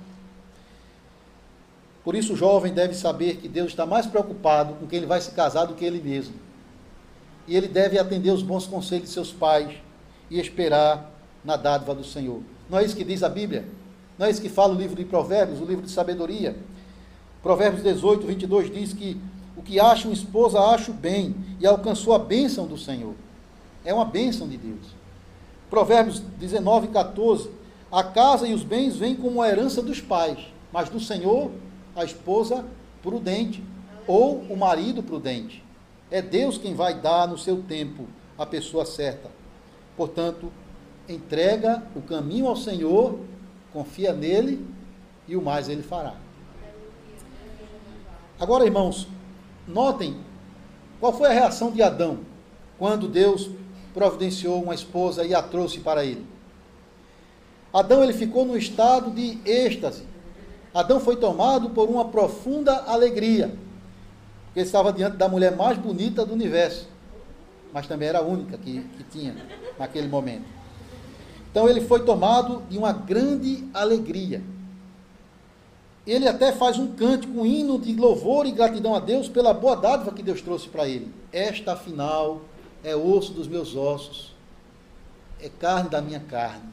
Por 2.04 2.16
isso 2.16 2.34
o 2.34 2.38
jovem 2.38 2.74
deve 2.74 2.94
saber 2.94 3.38
que 3.38 3.48
Deus 3.48 3.68
está 3.68 3.86
mais 3.86 4.06
preocupado 4.06 4.75
com 4.75 4.88
quem 4.88 4.98
ele 4.98 5.06
vai 5.06 5.20
se 5.20 5.32
casar 5.32 5.66
do 5.66 5.75
que 5.75 5.84
ele 5.84 6.01
mesmo. 6.01 6.36
E 7.48 7.56
ele 7.56 7.68
deve 7.68 8.00
atender 8.00 8.32
os 8.32 8.42
bons 8.42 8.66
conselhos 8.66 9.10
de 9.10 9.13
seus 9.13 9.32
pais 9.32 9.75
e 10.30 10.39
esperar 10.39 11.12
na 11.44 11.56
dádiva 11.56 11.94
do 11.94 12.04
Senhor. 12.04 12.42
Não 12.70 12.80
é 12.80 12.86
isso 12.86 12.96
que 12.96 13.04
diz 13.04 13.24
a 13.24 13.30
Bíblia? 13.30 13.66
Não 14.18 14.25
é 14.25 14.30
isso 14.30 14.42
que 14.42 14.50
fala 14.50 14.74
o 14.74 14.77
livro 14.77 14.96
de 14.96 15.06
Provérbios, 15.06 15.62
o 15.62 15.66
livro 15.66 15.86
de 15.86 15.92
sabedoria? 15.92 16.56
Provérbios 17.44 17.84
18, 17.84 18.25
22 18.25 18.74
diz 18.74 18.94
que 18.94 19.22
que 19.68 19.80
acha 19.80 20.08
uma 20.08 20.14
esposa, 20.14 20.60
acha 20.60 20.90
o 20.90 20.94
bem, 20.94 21.36
e 21.60 21.68
alcançou 21.68 22.14
a 22.14 22.20
bênção 22.20 22.66
do 22.66 22.78
Senhor. 22.78 23.14
É 23.86 23.94
uma 23.94 24.06
bênção 24.06 24.48
de 24.48 24.58
Deus. 24.58 24.96
Provérbios 25.70 26.20
19, 26.20 26.88
14. 26.88 27.52
A 27.92 28.04
casa 28.04 28.48
e 28.48 28.54
os 28.54 28.64
bens 28.64 28.96
vêm 28.96 29.16
como 29.16 29.42
a 29.42 29.50
herança 29.50 29.82
dos 29.82 30.02
pais, 30.02 30.40
mas 30.72 30.90
do 30.90 31.00
Senhor 31.00 31.52
a 31.96 32.04
esposa 32.04 32.66
prudente 33.04 33.64
ou 34.08 34.38
o 34.50 34.58
marido 34.58 35.04
prudente. 35.04 35.64
É 36.10 36.22
Deus 36.22 36.58
quem 36.58 36.74
vai 36.74 36.94
dar 36.94 37.28
no 37.28 37.38
seu 37.38 37.62
tempo 37.62 38.08
a 38.38 38.46
pessoa 38.46 38.86
certa. 38.86 39.30
Portanto, 39.96 40.52
entrega 41.08 41.84
o 41.96 42.02
caminho 42.02 42.48
ao 42.48 42.56
Senhor 42.56 43.20
confia 43.78 44.12
nele 44.12 44.66
e 45.28 45.36
o 45.36 45.42
mais 45.42 45.70
ele 45.70 45.84
fará. 45.84 46.16
Agora, 48.40 48.66
irmãos, 48.66 49.08
notem 49.68 50.18
qual 51.00 51.14
foi 51.14 51.30
a 51.30 51.34
reação 51.34 51.72
de 51.72 51.82
Adão 51.82 52.20
quando 52.78 53.08
Deus 53.08 53.50
providenciou 53.94 54.62
uma 54.62 54.76
esposa 54.76 55.26
e 55.26 55.34
a 55.34 55.42
trouxe 55.42 55.80
para 55.80 56.06
ele. 56.06 56.26
Adão 57.74 58.04
ele 58.04 58.14
ficou 58.14 58.46
no 58.46 58.58
estado 58.58 59.12
de 59.12 59.40
êxtase. 59.46 60.04
Adão 60.74 61.00
foi 61.00 61.16
tomado 61.16 61.72
por 61.72 61.90
uma 61.90 62.06
profunda 62.06 62.76
alegria, 62.86 63.54
porque 64.46 64.60
estava 64.60 64.94
diante 64.94 65.18
da 65.18 65.28
mulher 65.28 65.56
mais 65.56 65.78
bonita 65.78 66.26
do 66.26 66.34
universo, 66.34 66.88
mas 67.74 67.88
também 67.88 68.10
era 68.10 68.20
a 68.20 68.24
única 68.24 68.58
que, 68.58 68.82
que 68.82 69.04
tinha 69.04 69.36
naquele 69.78 70.08
momento. 70.08 70.46
Então 71.52 71.68
ele 71.68 71.82
foi 71.82 72.06
tomado 72.06 72.62
de 72.70 72.78
uma 72.78 72.94
grande 72.94 73.68
alegria. 73.74 74.44
Ele 76.08 76.26
até 76.26 76.54
faz 76.54 76.80
um 76.80 76.88
cântico, 76.88 77.42
um 77.42 77.46
hino 77.46 77.78
de 77.78 77.94
louvor 77.94 78.46
e 78.46 78.52
gratidão 78.52 78.96
a 78.96 79.00
Deus 79.00 79.28
pela 79.28 79.54
boa 79.54 79.76
dádiva 79.76 80.14
que 80.14 80.24
Deus 80.24 80.42
trouxe 80.42 80.70
para 80.70 80.88
ele. 80.88 81.14
Esta, 81.34 81.74
afinal, 81.74 82.42
é 82.82 82.96
osso 82.96 83.34
dos 83.34 83.46
meus 83.46 83.76
ossos, 83.76 84.34
é 85.42 85.50
carne 85.50 85.90
da 85.90 86.02
minha 86.02 86.22
carne. 86.22 86.64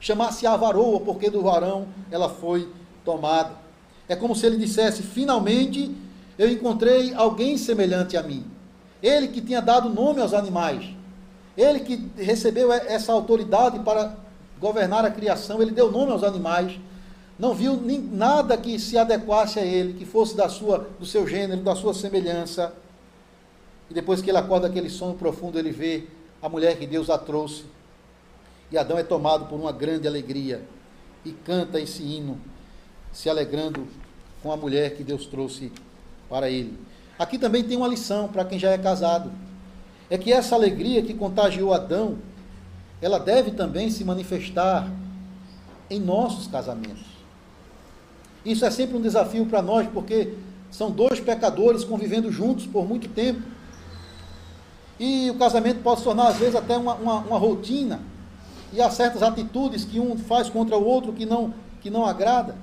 Chamar-se 0.00 0.44
a 0.44 0.56
varoa, 0.56 0.98
porque 1.00 1.30
do 1.30 1.40
varão 1.40 1.86
ela 2.10 2.28
foi 2.28 2.68
tomada. 3.04 3.52
É 4.08 4.16
como 4.16 4.34
se 4.34 4.44
ele 4.44 4.56
dissesse: 4.56 5.04
finalmente 5.04 5.94
eu 6.36 6.50
encontrei 6.50 7.14
alguém 7.14 7.56
semelhante 7.56 8.16
a 8.16 8.22
mim. 8.24 8.44
Ele 9.00 9.28
que 9.28 9.40
tinha 9.40 9.62
dado 9.62 9.88
nome 9.88 10.20
aos 10.20 10.34
animais, 10.34 10.84
ele 11.56 11.80
que 11.80 12.10
recebeu 12.16 12.72
essa 12.72 13.12
autoridade 13.12 13.78
para 13.78 14.16
governar 14.58 15.04
a 15.04 15.10
criação, 15.10 15.62
ele 15.62 15.70
deu 15.70 15.92
nome 15.92 16.10
aos 16.10 16.24
animais, 16.24 16.76
não 17.38 17.52
viu 17.52 17.76
nem 17.76 18.00
nada 18.00 18.56
que 18.56 18.78
se 18.78 18.96
adequasse 18.96 19.58
a 19.58 19.64
ele, 19.64 19.94
que 19.94 20.04
fosse 20.04 20.36
da 20.36 20.48
sua, 20.48 20.88
do 20.98 21.04
seu 21.04 21.26
gênero, 21.26 21.62
da 21.62 21.74
sua 21.74 21.92
semelhança. 21.92 22.72
E 23.90 23.94
depois 23.94 24.22
que 24.22 24.30
ele 24.30 24.38
acorda 24.38 24.68
aquele 24.68 24.88
sono 24.88 25.14
profundo, 25.14 25.58
ele 25.58 25.72
vê 25.72 26.04
a 26.40 26.48
mulher 26.48 26.78
que 26.78 26.86
Deus 26.86 27.10
a 27.10 27.18
trouxe. 27.18 27.64
E 28.70 28.78
Adão 28.78 28.98
é 28.98 29.02
tomado 29.02 29.46
por 29.46 29.58
uma 29.58 29.72
grande 29.72 30.06
alegria 30.06 30.62
e 31.24 31.32
canta 31.32 31.80
esse 31.80 32.02
hino, 32.02 32.38
se 33.12 33.28
alegrando 33.28 33.86
com 34.42 34.52
a 34.52 34.56
mulher 34.56 34.94
que 34.94 35.02
Deus 35.02 35.26
trouxe 35.26 35.72
para 36.28 36.48
ele. 36.48 36.78
Aqui 37.18 37.38
também 37.38 37.64
tem 37.64 37.76
uma 37.76 37.88
lição 37.88 38.28
para 38.28 38.44
quem 38.44 38.58
já 38.58 38.70
é 38.70 38.78
casado. 38.78 39.30
É 40.08 40.18
que 40.18 40.32
essa 40.32 40.54
alegria 40.54 41.02
que 41.02 41.14
contagiou 41.14 41.72
Adão, 41.72 42.18
ela 43.00 43.18
deve 43.18 43.52
também 43.52 43.90
se 43.90 44.04
manifestar 44.04 44.90
em 45.88 45.98
nossos 45.98 46.46
casamentos. 46.46 47.13
Isso 48.44 48.64
é 48.64 48.70
sempre 48.70 48.96
um 48.96 49.00
desafio 49.00 49.46
para 49.46 49.62
nós, 49.62 49.88
porque 49.88 50.34
são 50.70 50.90
dois 50.90 51.18
pecadores 51.20 51.84
convivendo 51.84 52.30
juntos 52.30 52.66
por 52.66 52.86
muito 52.86 53.08
tempo. 53.08 53.40
E 54.98 55.30
o 55.30 55.34
casamento 55.36 55.82
pode 55.82 56.00
se 56.00 56.04
tornar, 56.04 56.28
às 56.28 56.36
vezes, 56.36 56.54
até 56.54 56.76
uma, 56.76 56.94
uma, 56.94 57.18
uma 57.20 57.38
rotina. 57.38 58.00
E 58.72 58.82
há 58.82 58.90
certas 58.90 59.22
atitudes 59.22 59.84
que 59.84 59.98
um 59.98 60.18
faz 60.18 60.50
contra 60.50 60.76
o 60.76 60.84
outro 60.84 61.12
que 61.12 61.24
não, 61.24 61.54
que 61.80 61.88
não 61.90 62.04
agrada. 62.04 62.56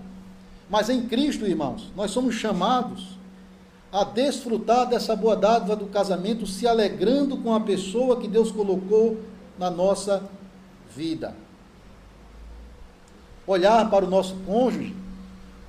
Mas 0.70 0.90
em 0.90 1.08
Cristo, 1.08 1.46
irmãos, 1.46 1.92
nós 1.96 2.12
somos 2.12 2.36
chamados 2.36 3.18
a 3.92 4.04
desfrutar 4.04 4.88
dessa 4.88 5.16
boa 5.16 5.36
dádiva 5.36 5.76
do 5.76 5.88
casamento, 5.88 6.46
se 6.46 6.68
alegrando 6.68 7.36
com 7.38 7.54
a 7.54 7.60
pessoa 7.60 8.20
que 8.20 8.28
Deus 8.28 8.52
colocou 8.52 9.20
na 9.60 9.70
nossa 9.70 10.24
vida. 10.96 11.36
Olhar 13.46 13.90
para 13.90 14.06
o 14.06 14.10
nosso 14.10 14.36
cônjuge 14.46 15.01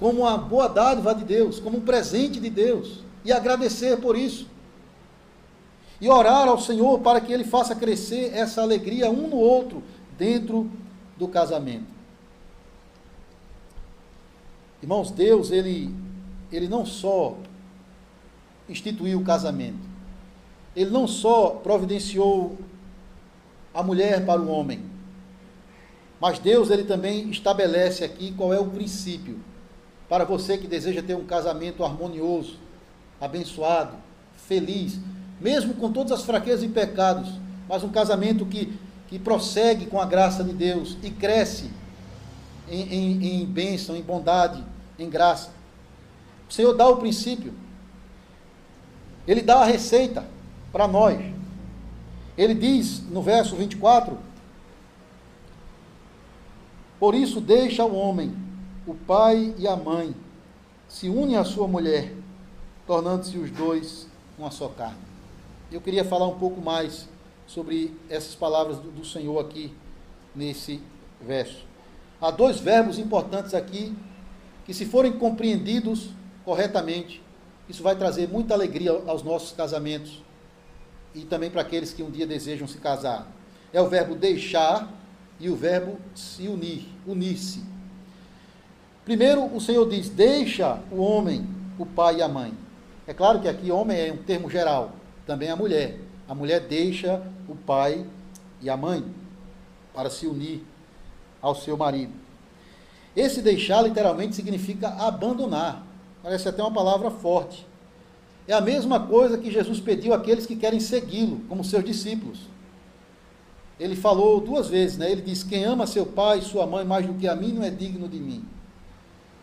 como 0.02 0.22
uma 0.22 0.36
boa 0.36 0.68
dádiva 0.68 1.14
de 1.14 1.24
Deus, 1.24 1.60
como 1.60 1.78
um 1.78 1.80
presente 1.80 2.40
de 2.40 2.50
Deus, 2.50 3.04
e 3.24 3.30
agradecer 3.30 4.00
por 4.00 4.18
isso. 4.18 4.48
E 6.00 6.08
orar 6.08 6.48
ao 6.48 6.58
Senhor 6.58 6.98
para 6.98 7.20
que 7.20 7.32
Ele 7.32 7.44
faça 7.44 7.76
crescer 7.76 8.32
essa 8.34 8.60
alegria 8.60 9.08
um 9.08 9.28
no 9.28 9.36
outro 9.36 9.80
dentro 10.18 10.68
do 11.16 11.28
casamento. 11.28 11.86
Irmãos, 14.82 15.12
Deus, 15.12 15.52
Ele, 15.52 15.94
ele 16.50 16.66
não 16.66 16.84
só 16.84 17.36
instituiu 18.68 19.20
o 19.20 19.24
casamento. 19.24 19.88
Ele 20.74 20.90
não 20.90 21.06
só 21.06 21.50
providenciou 21.50 22.58
a 23.72 23.84
mulher 23.84 24.26
para 24.26 24.42
o 24.42 24.48
homem, 24.48 24.82
mas 26.20 26.40
Deus 26.40 26.70
ele 26.70 26.82
também 26.82 27.30
estabelece 27.30 28.02
aqui 28.02 28.32
qual 28.32 28.52
é 28.52 28.58
o 28.58 28.66
princípio 28.66 29.51
para 30.12 30.26
você 30.26 30.58
que 30.58 30.66
deseja 30.66 31.02
ter 31.02 31.14
um 31.14 31.24
casamento 31.24 31.82
harmonioso, 31.82 32.58
abençoado, 33.18 33.96
feliz, 34.46 34.98
mesmo 35.40 35.72
com 35.72 35.90
todas 35.90 36.12
as 36.12 36.22
fraquezas 36.22 36.62
e 36.62 36.68
pecados, 36.68 37.30
mas 37.66 37.82
um 37.82 37.88
casamento 37.88 38.44
que, 38.44 38.78
que 39.08 39.18
prossegue 39.18 39.86
com 39.86 39.98
a 39.98 40.04
graça 40.04 40.44
de 40.44 40.52
Deus 40.52 40.98
e 41.02 41.08
cresce 41.08 41.70
em, 42.68 42.82
em, 42.92 43.40
em 43.40 43.46
bênção, 43.46 43.96
em 43.96 44.02
bondade, 44.02 44.62
em 44.98 45.08
graça. 45.08 45.48
O 46.46 46.52
Senhor 46.52 46.74
dá 46.74 46.86
o 46.86 46.98
princípio. 46.98 47.54
Ele 49.26 49.40
dá 49.40 49.60
a 49.60 49.64
receita 49.64 50.26
para 50.70 50.86
nós. 50.86 51.18
Ele 52.36 52.52
diz 52.52 53.02
no 53.08 53.22
verso 53.22 53.56
24: 53.56 54.18
Por 57.00 57.14
isso 57.14 57.40
deixa 57.40 57.82
o 57.82 57.94
homem, 57.94 58.41
o 58.86 58.94
pai 58.94 59.54
e 59.58 59.66
a 59.66 59.76
mãe, 59.76 60.14
se 60.88 61.08
unem 61.08 61.36
à 61.36 61.44
sua 61.44 61.68
mulher, 61.68 62.12
tornando-se 62.86 63.38
os 63.38 63.50
dois 63.50 64.08
uma 64.38 64.50
só 64.50 64.68
carne. 64.68 64.98
Eu 65.70 65.80
queria 65.80 66.04
falar 66.04 66.26
um 66.26 66.38
pouco 66.38 66.60
mais 66.60 67.08
sobre 67.46 67.96
essas 68.10 68.34
palavras 68.34 68.78
do, 68.78 69.04
Senhor 69.04 69.38
aqui 69.38 69.72
nesse 70.34 70.80
verso. 71.20 71.64
Há 72.20 72.30
dois 72.30 72.58
verbos 72.58 72.98
importantes 72.98 73.54
aqui 73.54 73.94
que, 74.64 74.74
se 74.74 74.84
forem 74.84 75.12
compreendidos 75.12 76.10
corretamente, 76.44 77.22
isso 77.68 77.82
vai 77.82 77.96
trazer 77.96 78.28
muita 78.28 78.54
alegria 78.54 78.90
aos 79.06 79.22
nossos 79.22 79.52
casamentos 79.52 80.22
e 81.14 81.20
também 81.20 81.50
para 81.50 81.62
aqueles 81.62 81.92
que 81.92 82.02
um 82.02 82.10
dia 82.10 82.26
desejam 82.26 82.66
se 82.66 82.78
casar. 82.78 83.30
É 83.72 83.80
o 83.80 83.88
verbo 83.88 84.14
deixar 84.14 84.92
e 85.38 85.48
o 85.48 85.56
verbo 85.56 85.98
se 86.14 86.48
unir, 86.48 86.86
unir-se. 87.06 87.71
Primeiro, 89.04 89.44
o 89.54 89.60
Senhor 89.60 89.88
diz: 89.88 90.08
deixa 90.08 90.80
o 90.90 90.96
homem, 90.96 91.46
o 91.78 91.84
pai 91.84 92.16
e 92.16 92.22
a 92.22 92.28
mãe. 92.28 92.52
É 93.06 93.12
claro 93.12 93.40
que 93.40 93.48
aqui 93.48 93.70
homem 93.70 93.98
é 93.98 94.12
um 94.12 94.18
termo 94.18 94.48
geral, 94.48 94.92
também 95.26 95.50
a 95.50 95.56
mulher. 95.56 95.98
A 96.28 96.34
mulher 96.34 96.60
deixa 96.60 97.20
o 97.48 97.54
pai 97.54 98.06
e 98.60 98.70
a 98.70 98.76
mãe 98.76 99.04
para 99.92 100.08
se 100.08 100.26
unir 100.26 100.64
ao 101.40 101.54
seu 101.54 101.76
marido. 101.76 102.12
Esse 103.14 103.42
deixar 103.42 103.82
literalmente 103.82 104.36
significa 104.36 104.88
abandonar. 104.88 105.84
Parece 106.22 106.48
até 106.48 106.62
uma 106.62 106.72
palavra 106.72 107.10
forte. 107.10 107.66
É 108.46 108.54
a 108.54 108.60
mesma 108.60 109.00
coisa 109.00 109.36
que 109.36 109.50
Jesus 109.50 109.80
pediu 109.80 110.14
àqueles 110.14 110.46
que 110.46 110.56
querem 110.56 110.80
segui-lo, 110.80 111.40
como 111.48 111.64
seus 111.64 111.84
discípulos. 111.84 112.40
Ele 113.78 113.96
falou 113.96 114.40
duas 114.40 114.68
vezes, 114.68 114.96
né? 114.96 115.10
Ele 115.10 115.22
diz: 115.22 115.42
Quem 115.42 115.64
ama 115.64 115.86
seu 115.86 116.06
pai 116.06 116.38
e 116.38 116.42
sua 116.42 116.66
mãe 116.66 116.84
mais 116.84 117.04
do 117.04 117.14
que 117.14 117.26
a 117.26 117.34
mim 117.34 117.52
não 117.52 117.64
é 117.64 117.70
digno 117.70 118.08
de 118.08 118.18
mim. 118.18 118.44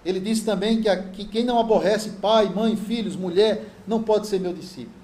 Ele 0.05 0.19
disse 0.19 0.45
também 0.45 0.81
que, 0.81 0.89
a, 0.89 1.03
que 1.03 1.25
quem 1.25 1.43
não 1.43 1.59
aborrece 1.59 2.11
pai, 2.21 2.49
mãe, 2.49 2.75
filhos, 2.75 3.15
mulher, 3.15 3.65
não 3.85 4.01
pode 4.01 4.27
ser 4.27 4.39
meu 4.39 4.53
discípulo. 4.53 4.95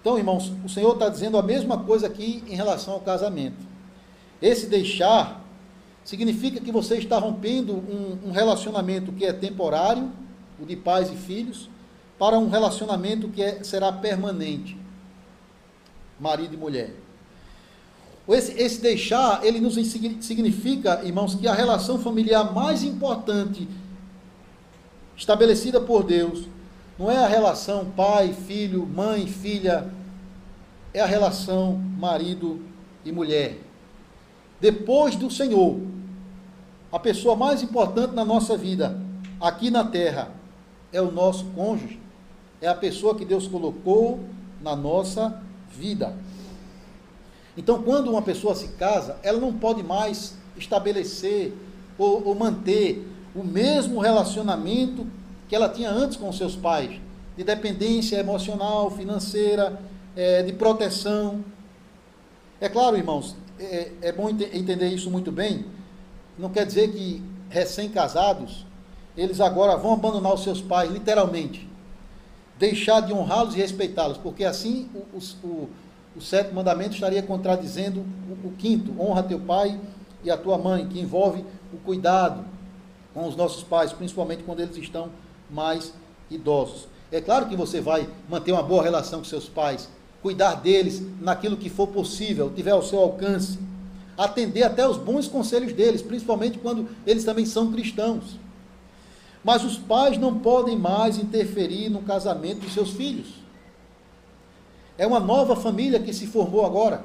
Então, 0.00 0.18
irmãos, 0.18 0.52
o 0.64 0.68
Senhor 0.68 0.94
está 0.94 1.08
dizendo 1.08 1.38
a 1.38 1.42
mesma 1.42 1.78
coisa 1.78 2.08
aqui 2.08 2.42
em 2.48 2.56
relação 2.56 2.94
ao 2.94 3.00
casamento. 3.00 3.64
Esse 4.40 4.66
deixar 4.66 5.44
significa 6.04 6.60
que 6.60 6.72
você 6.72 6.96
está 6.96 7.18
rompendo 7.18 7.74
um, 7.74 8.18
um 8.26 8.30
relacionamento 8.32 9.12
que 9.12 9.24
é 9.24 9.32
temporário 9.32 10.10
o 10.62 10.66
de 10.66 10.76
pais 10.76 11.10
e 11.10 11.16
filhos, 11.16 11.68
para 12.18 12.38
um 12.38 12.48
relacionamento 12.48 13.28
que 13.28 13.42
é, 13.42 13.64
será 13.64 13.90
permanente, 13.92 14.78
marido 16.20 16.54
e 16.54 16.56
mulher. 16.56 16.94
Esse, 18.32 18.52
esse 18.60 18.80
deixar, 18.80 19.44
ele 19.44 19.60
nos 19.60 19.74
significa, 19.74 21.02
irmãos, 21.04 21.34
que 21.34 21.46
a 21.46 21.54
relação 21.54 21.98
familiar 21.98 22.52
mais 22.52 22.82
importante 22.82 23.68
estabelecida 25.16 25.80
por 25.80 26.02
Deus 26.02 26.46
não 26.98 27.10
é 27.10 27.16
a 27.16 27.26
relação 27.26 27.86
pai, 27.96 28.32
filho, 28.32 28.86
mãe, 28.86 29.26
filha, 29.26 29.90
é 30.94 31.00
a 31.00 31.06
relação 31.06 31.72
marido 31.98 32.60
e 33.04 33.12
mulher. 33.12 33.58
Depois 34.60 35.16
do 35.16 35.30
Senhor, 35.30 35.80
a 36.90 36.98
pessoa 36.98 37.34
mais 37.34 37.62
importante 37.62 38.14
na 38.14 38.24
nossa 38.24 38.56
vida, 38.56 38.98
aqui 39.40 39.70
na 39.70 39.84
terra, 39.84 40.30
é 40.92 41.00
o 41.00 41.10
nosso 41.10 41.44
cônjuge, 41.46 41.98
é 42.60 42.68
a 42.68 42.74
pessoa 42.74 43.14
que 43.14 43.24
Deus 43.24 43.48
colocou 43.48 44.20
na 44.62 44.76
nossa 44.76 45.42
vida. 45.70 46.14
Então, 47.56 47.82
quando 47.82 48.10
uma 48.10 48.22
pessoa 48.22 48.54
se 48.54 48.68
casa, 48.68 49.16
ela 49.22 49.38
não 49.38 49.52
pode 49.52 49.82
mais 49.82 50.34
estabelecer 50.56 51.52
ou, 51.98 52.26
ou 52.26 52.34
manter 52.34 53.06
o 53.34 53.42
mesmo 53.42 54.00
relacionamento 54.00 55.06
que 55.48 55.54
ela 55.54 55.68
tinha 55.68 55.90
antes 55.90 56.16
com 56.16 56.32
seus 56.32 56.56
pais, 56.56 57.00
de 57.36 57.44
dependência 57.44 58.16
emocional, 58.16 58.90
financeira, 58.90 59.78
é, 60.16 60.42
de 60.42 60.52
proteção. 60.52 61.44
É 62.60 62.68
claro, 62.68 62.96
irmãos, 62.96 63.36
é, 63.58 63.92
é 64.02 64.12
bom 64.12 64.28
ent 64.28 64.42
entender 64.52 64.88
isso 64.88 65.10
muito 65.10 65.30
bem. 65.30 65.66
Não 66.38 66.50
quer 66.50 66.64
dizer 66.64 66.90
que 66.92 67.22
recém-casados 67.50 68.66
eles 69.16 69.40
agora 69.40 69.76
vão 69.76 69.92
abandonar 69.92 70.32
os 70.32 70.42
seus 70.42 70.60
pais, 70.60 70.90
literalmente. 70.90 71.68
Deixar 72.58 73.00
de 73.00 73.12
honrá-los 73.12 73.54
e 73.54 73.58
respeitá-los, 73.58 74.16
porque 74.16 74.44
assim 74.44 74.88
o, 74.94 75.18
o, 75.46 75.70
o, 76.16 76.20
sétimo 76.20 76.56
mandamento 76.56 76.94
estaria 76.94 77.22
contradizendo 77.22 78.04
o, 78.28 78.48
o 78.48 78.52
quinto: 78.52 78.94
honra 79.00 79.22
teu 79.22 79.40
pai 79.40 79.78
e 80.24 80.30
a 80.30 80.36
tua 80.36 80.58
mãe, 80.58 80.86
que 80.86 81.00
envolve 81.00 81.44
o 81.72 81.76
cuidado 81.78 82.44
com 83.12 83.26
os 83.28 83.36
nossos 83.36 83.62
pais, 83.62 83.92
principalmente 83.92 84.42
quando 84.42 84.60
eles 84.60 84.76
estão 84.76 85.10
mais 85.50 85.92
idosos. 86.30 86.88
É 87.10 87.20
claro 87.20 87.46
que 87.46 87.56
você 87.56 87.80
vai 87.80 88.08
manter 88.28 88.52
uma 88.52 88.62
boa 88.62 88.82
relação 88.82 89.18
com 89.18 89.24
seus 89.24 89.48
pais, 89.48 89.88
cuidar 90.22 90.54
deles 90.54 91.02
naquilo 91.20 91.56
que 91.56 91.68
for 91.68 91.88
possível, 91.88 92.50
tiver 92.54 92.70
ao 92.70 92.82
seu 92.82 93.00
alcance, 93.00 93.58
atender 94.16 94.62
até 94.62 94.88
os 94.88 94.96
bons 94.96 95.28
conselhos 95.28 95.72
deles, 95.72 96.00
principalmente 96.00 96.58
quando 96.58 96.88
eles 97.06 97.24
também 97.24 97.44
são 97.44 97.70
cristãos. 97.72 98.38
Mas 99.44 99.64
os 99.64 99.76
pais 99.76 100.16
não 100.16 100.38
podem 100.38 100.78
mais 100.78 101.18
interferir 101.18 101.90
no 101.90 102.02
casamento 102.02 102.60
dos 102.60 102.72
seus 102.72 102.90
filhos. 102.90 103.41
É 104.98 105.06
uma 105.06 105.20
nova 105.20 105.56
família 105.56 106.00
que 106.00 106.12
se 106.12 106.26
formou 106.26 106.64
agora, 106.64 107.04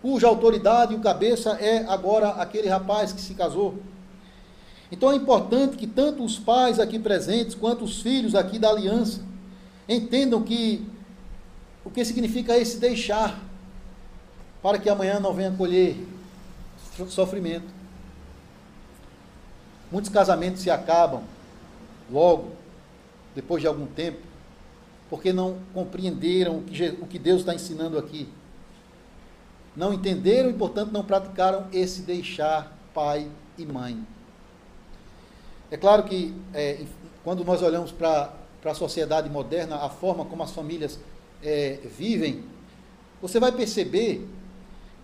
cuja 0.00 0.26
autoridade 0.26 0.94
e 0.94 0.96
o 0.96 1.00
cabeça 1.00 1.50
é 1.60 1.84
agora 1.86 2.30
aquele 2.30 2.68
rapaz 2.68 3.12
que 3.12 3.20
se 3.20 3.34
casou. 3.34 3.78
Então 4.90 5.12
é 5.12 5.16
importante 5.16 5.76
que 5.76 5.86
tanto 5.86 6.24
os 6.24 6.38
pais 6.38 6.80
aqui 6.80 6.98
presentes 6.98 7.54
quanto 7.54 7.84
os 7.84 8.00
filhos 8.00 8.34
aqui 8.34 8.58
da 8.58 8.70
aliança 8.70 9.22
entendam 9.88 10.42
que 10.42 10.86
o 11.84 11.90
que 11.90 12.04
significa 12.04 12.56
esse 12.56 12.78
deixar 12.78 13.40
para 14.62 14.78
que 14.78 14.88
amanhã 14.88 15.18
não 15.18 15.32
venha 15.32 15.50
colher 15.52 15.96
sofrimento. 17.08 17.66
Muitos 19.90 20.10
casamentos 20.10 20.62
se 20.62 20.70
acabam 20.70 21.22
logo, 22.10 22.52
depois 23.34 23.60
de 23.60 23.66
algum 23.66 23.86
tempo, 23.86 24.18
porque 25.10 25.32
não 25.32 25.58
compreenderam 25.74 26.58
o 26.58 27.06
que, 27.06 27.18
Deus 27.18 27.40
está 27.40 27.52
ensinando 27.52 27.98
aqui. 27.98 28.28
Não 29.74 29.92
entenderam 29.92 30.48
e, 30.48 30.52
portanto, 30.52 30.92
não 30.92 31.04
praticaram 31.04 31.66
esse 31.72 32.02
deixar 32.02 32.78
pai 32.94 33.28
e 33.58 33.66
mãe. 33.66 34.00
É 35.68 35.76
claro 35.76 36.04
que 36.04 36.32
é, 36.54 36.84
quando 37.24 37.44
nós 37.44 37.60
olhamos 37.60 37.90
para 37.90 38.32
a 38.64 38.74
sociedade 38.74 39.28
moderna, 39.28 39.76
a 39.76 39.88
forma 39.88 40.24
como 40.24 40.44
as 40.44 40.52
famílias 40.52 40.98
é, 41.42 41.80
vivem, 41.98 42.44
você 43.20 43.40
vai 43.40 43.50
perceber 43.50 44.28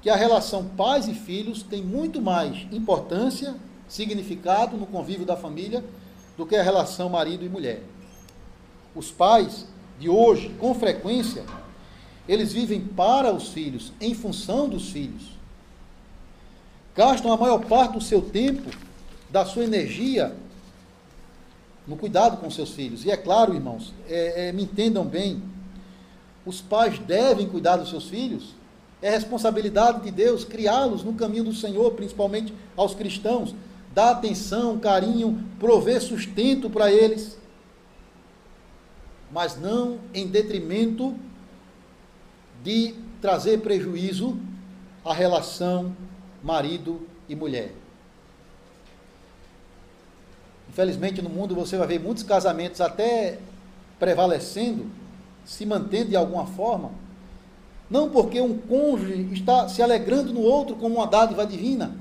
que 0.00 0.08
a 0.08 0.14
relação 0.14 0.66
pais 0.68 1.08
e 1.08 1.14
filhos 1.14 1.64
tem 1.64 1.82
muito 1.82 2.22
mais 2.22 2.66
importância, 2.72 3.56
significado 3.88 4.76
no 4.76 4.86
convívio 4.86 5.26
da 5.26 5.36
família 5.36 5.84
do 6.36 6.46
que 6.46 6.54
a 6.54 6.62
relação 6.62 7.08
marido 7.08 7.44
e 7.44 7.48
mulher. 7.48 7.82
Os 8.94 9.10
pais 9.10 9.66
de 9.98 10.08
hoje, 10.08 10.54
com 10.58 10.74
frequência, 10.74 11.44
eles 12.28 12.52
vivem 12.52 12.80
para 12.80 13.32
os 13.32 13.48
filhos, 13.48 13.92
em 14.00 14.14
função 14.14 14.68
dos 14.68 14.90
filhos. 14.90 15.36
Gastam 16.94 17.32
a 17.32 17.36
maior 17.36 17.64
parte 17.64 17.92
do 17.92 18.00
seu 18.00 18.22
tempo, 18.22 18.70
da 19.30 19.44
sua 19.44 19.64
energia, 19.64 20.34
no 21.86 21.96
cuidado 21.96 22.38
com 22.38 22.50
seus 22.50 22.70
filhos. 22.70 23.04
E 23.04 23.10
é 23.10 23.16
claro, 23.16 23.54
irmãos, 23.54 23.92
é, 24.08 24.48
é, 24.48 24.52
me 24.52 24.64
entendam 24.64 25.04
bem, 25.04 25.42
os 26.44 26.60
pais 26.60 26.98
devem 26.98 27.48
cuidar 27.48 27.76
dos 27.76 27.90
seus 27.90 28.08
filhos. 28.08 28.54
É 29.02 29.10
responsabilidade 29.10 30.02
de 30.02 30.10
Deus 30.10 30.44
criá-los 30.44 31.04
no 31.04 31.12
caminho 31.12 31.44
do 31.44 31.54
Senhor, 31.54 31.92
principalmente 31.92 32.52
aos 32.76 32.94
cristãos. 32.94 33.54
Dar 33.94 34.10
atenção, 34.10 34.78
carinho, 34.78 35.44
prover 35.58 36.00
sustento 36.00 36.70
para 36.70 36.90
eles. 36.90 37.36
Mas 39.30 39.56
não 39.60 39.98
em 40.14 40.26
detrimento 40.26 41.14
de 42.62 42.94
trazer 43.20 43.60
prejuízo 43.60 44.36
à 45.04 45.12
relação 45.12 45.94
marido 46.42 47.06
e 47.28 47.34
mulher. 47.34 47.72
Infelizmente, 50.68 51.22
no 51.22 51.30
mundo 51.30 51.54
você 51.54 51.76
vai 51.76 51.86
ver 51.86 52.00
muitos 52.00 52.22
casamentos 52.22 52.80
até 52.80 53.38
prevalecendo, 53.98 54.86
se 55.44 55.64
mantendo 55.64 56.10
de 56.10 56.16
alguma 56.16 56.46
forma, 56.46 56.90
não 57.88 58.10
porque 58.10 58.40
um 58.40 58.58
cônjuge 58.58 59.28
está 59.32 59.68
se 59.68 59.80
alegrando 59.80 60.32
no 60.32 60.40
outro 60.40 60.76
como 60.76 60.96
uma 60.96 61.06
dádiva 61.06 61.46
divina, 61.46 61.96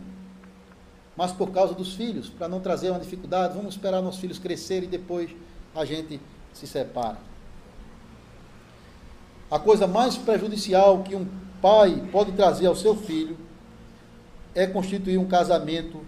mas 1.16 1.32
por 1.32 1.52
causa 1.52 1.74
dos 1.74 1.94
filhos, 1.94 2.28
para 2.28 2.50
não 2.50 2.60
trazer 2.60 2.90
uma 2.90 3.00
dificuldade, 3.00 3.56
vamos 3.56 3.76
esperar 3.76 4.02
nossos 4.02 4.20
filhos 4.20 4.40
crescerem 4.40 4.90
e 4.90 4.92
depois 4.92 5.30
a 5.74 5.86
gente 5.86 6.20
se 6.58 6.66
separa. 6.66 7.18
A 9.50 9.60
coisa 9.60 9.86
mais 9.86 10.18
prejudicial 10.18 11.04
que 11.04 11.16
um 11.16 11.28
pai 11.62 12.04
pode 12.12 12.32
trazer 12.32 12.66
ao 12.66 12.76
seu 12.76 12.96
filho 12.96 13.38
é 14.56 14.66
constituir 14.66 15.18
um 15.18 15.28
casamento 15.28 16.02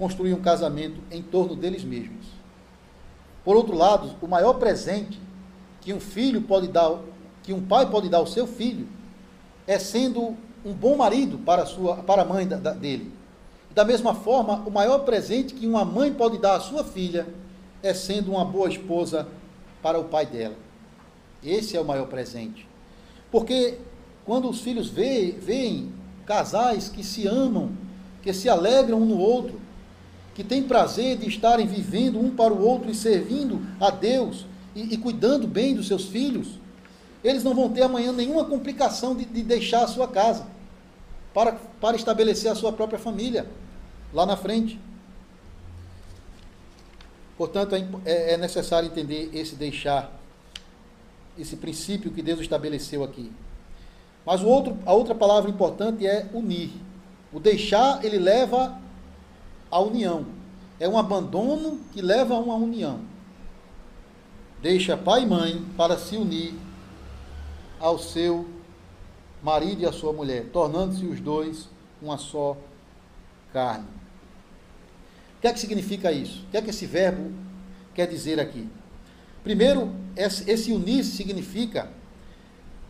construir 0.00 0.32
um 0.32 0.40
casamento 0.40 0.98
em 1.10 1.20
torno 1.20 1.54
deles 1.54 1.84
mesmos. 1.84 2.24
Por 3.44 3.54
outro 3.54 3.76
lado, 3.76 4.16
o 4.22 4.26
maior 4.26 4.54
presente 4.54 5.20
que 5.82 5.92
um 5.92 6.00
filho 6.00 6.40
pode 6.40 6.68
dar, 6.68 6.98
que 7.42 7.52
um 7.52 7.60
pai 7.60 7.88
pode 7.90 8.08
dar 8.08 8.16
ao 8.16 8.26
seu 8.26 8.46
filho, 8.46 8.88
é 9.66 9.78
sendo 9.78 10.34
um 10.64 10.72
bom 10.72 10.96
marido 10.96 11.36
para 11.36 11.64
a, 11.64 11.66
sua, 11.66 11.96
para 11.96 12.22
a 12.22 12.24
mãe 12.24 12.48
da, 12.48 12.56
da, 12.56 12.72
dele. 12.72 13.12
Da 13.74 13.84
mesma 13.84 14.14
forma, 14.14 14.62
o 14.66 14.70
maior 14.70 15.00
presente 15.00 15.52
que 15.52 15.66
uma 15.66 15.84
mãe 15.84 16.10
pode 16.10 16.38
dar 16.38 16.54
à 16.54 16.60
sua 16.60 16.82
filha 16.82 17.26
é 17.82 17.92
sendo 17.92 18.30
uma 18.30 18.44
boa 18.44 18.70
esposa 18.70 19.28
para 19.82 19.98
o 19.98 20.04
pai 20.04 20.26
dela. 20.26 20.56
Esse 21.42 21.76
é 21.76 21.80
o 21.80 21.84
maior 21.84 22.06
presente. 22.06 22.68
Porque 23.30 23.78
quando 24.24 24.48
os 24.48 24.60
filhos 24.60 24.88
veem 24.88 25.92
casais 26.26 26.88
que 26.88 27.02
se 27.02 27.26
amam, 27.26 27.72
que 28.22 28.32
se 28.32 28.48
alegram 28.48 29.00
um 29.00 29.06
no 29.06 29.18
outro, 29.18 29.60
que 30.34 30.44
têm 30.44 30.62
prazer 30.62 31.16
de 31.16 31.28
estarem 31.28 31.66
vivendo 31.66 32.20
um 32.20 32.30
para 32.30 32.52
o 32.52 32.64
outro 32.64 32.90
e 32.90 32.94
servindo 32.94 33.60
a 33.80 33.90
Deus 33.90 34.46
e, 34.74 34.94
e 34.94 34.96
cuidando 34.96 35.46
bem 35.46 35.74
dos 35.74 35.88
seus 35.88 36.04
filhos, 36.04 36.58
eles 37.22 37.44
não 37.44 37.54
vão 37.54 37.68
ter 37.68 37.82
amanhã 37.82 38.12
nenhuma 38.12 38.44
complicação 38.44 39.14
de, 39.14 39.24
de 39.24 39.42
deixar 39.42 39.84
a 39.84 39.88
sua 39.88 40.08
casa 40.08 40.46
para, 41.34 41.52
para 41.80 41.96
estabelecer 41.96 42.50
a 42.50 42.54
sua 42.54 42.72
própria 42.72 42.98
família 42.98 43.46
lá 44.12 44.24
na 44.24 44.36
frente. 44.36 44.78
Portanto, 47.40 47.74
é, 47.74 47.88
é, 48.04 48.32
é 48.34 48.36
necessário 48.36 48.86
entender 48.86 49.30
esse 49.32 49.56
deixar, 49.56 50.12
esse 51.38 51.56
princípio 51.56 52.10
que 52.10 52.20
Deus 52.20 52.38
estabeleceu 52.38 53.02
aqui. 53.02 53.32
Mas 54.26 54.42
o 54.42 54.46
outro, 54.46 54.76
a 54.84 54.92
outra 54.92 55.14
palavra 55.14 55.48
importante 55.48 56.06
é 56.06 56.28
unir. 56.34 56.70
O 57.32 57.40
deixar, 57.40 58.04
ele 58.04 58.18
leva 58.18 58.78
a 59.70 59.80
união. 59.80 60.26
É 60.78 60.86
um 60.86 60.98
abandono 60.98 61.80
que 61.94 62.02
leva 62.02 62.34
a 62.34 62.38
uma 62.38 62.56
união. 62.56 63.00
Deixa 64.60 64.94
pai 64.94 65.22
e 65.22 65.26
mãe 65.26 65.64
para 65.78 65.96
se 65.96 66.18
unir 66.18 66.52
ao 67.80 67.98
seu 67.98 68.46
marido 69.42 69.80
e 69.80 69.86
à 69.86 69.92
sua 69.92 70.12
mulher, 70.12 70.50
tornando-se 70.52 71.06
os 71.06 71.18
dois 71.20 71.70
uma 72.02 72.18
só 72.18 72.54
carne. 73.50 73.86
O 75.40 75.42
que 75.42 75.48
é 75.48 75.52
que 75.54 75.58
significa 75.58 76.12
isso? 76.12 76.44
O 76.46 76.50
que 76.50 76.58
é 76.58 76.62
que 76.62 76.68
esse 76.68 76.84
verbo 76.84 77.32
quer 77.94 78.06
dizer 78.06 78.38
aqui? 78.38 78.68
Primeiro, 79.42 79.90
esse 80.14 80.70
unir 80.70 81.02
significa 81.02 81.88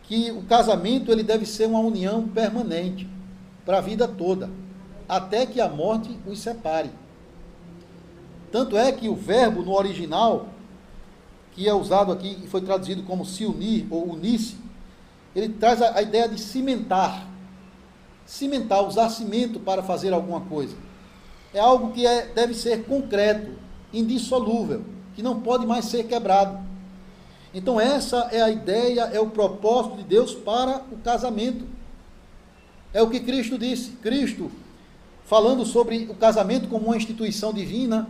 que 0.03 0.31
o 0.31 0.41
casamento 0.41 1.13
ele 1.13 1.23
deve 1.23 1.45
ser 1.45 1.67
uma 1.67 1.79
união 1.79 2.27
permanente 2.27 3.07
para 3.65 3.77
a 3.77 3.81
vida 3.81 4.05
toda 4.05 4.49
até 5.07 5.45
que 5.45 5.59
a 5.59 5.67
morte 5.67 6.17
os 6.25 6.39
separe. 6.39 6.89
Tanto 8.51 8.77
é 8.77 8.93
que 8.93 9.09
o 9.09 9.15
verbo 9.15 9.61
no 9.61 9.73
original, 9.73 10.47
que 11.51 11.67
é 11.67 11.73
usado 11.73 12.13
aqui 12.13 12.37
e 12.43 12.47
foi 12.47 12.61
traduzido 12.61 13.03
como 13.03 13.25
se 13.25 13.45
unir 13.45 13.85
ou 13.89 14.09
unir-se, 14.09 14.57
ele 15.35 15.49
traz 15.49 15.81
a, 15.81 15.97
a, 15.97 16.01
ideia 16.01 16.27
de 16.27 16.39
cimentar. 16.39 17.27
Cimentar, 18.25 18.85
usar 18.85 19.09
cimento 19.09 19.59
para 19.59 19.81
fazer 19.81 20.13
alguma 20.13 20.41
coisa. 20.41 20.75
É 21.53 21.59
algo 21.59 21.91
que 21.91 22.05
é, 22.05 22.27
deve 22.27 22.53
ser 22.53 22.85
concreto, 22.85 23.51
indissolúvel, 23.93 24.83
que 25.15 25.21
não 25.21 25.41
pode 25.41 25.65
mais 25.65 25.85
ser 25.85 26.05
quebrado. 26.05 26.59
Então, 27.53 27.79
essa 27.79 28.29
é 28.31 28.41
a 28.41 28.49
ideia, 28.49 29.01
é 29.13 29.19
o 29.19 29.29
propósito 29.29 29.97
de 29.97 30.03
Deus 30.03 30.33
para 30.33 30.81
o 30.91 30.97
casamento. 30.97 31.65
É 32.93 33.01
o 33.01 33.09
que 33.09 33.19
Cristo 33.19 33.57
disse. 33.57 33.91
Cristo 34.01 34.51
falando 35.25 35.65
sobre 35.65 36.07
o 36.09 36.13
casamento 36.13 36.67
como 36.67 36.87
uma 36.87 36.97
instituição 36.97 37.53
divina 37.53 38.09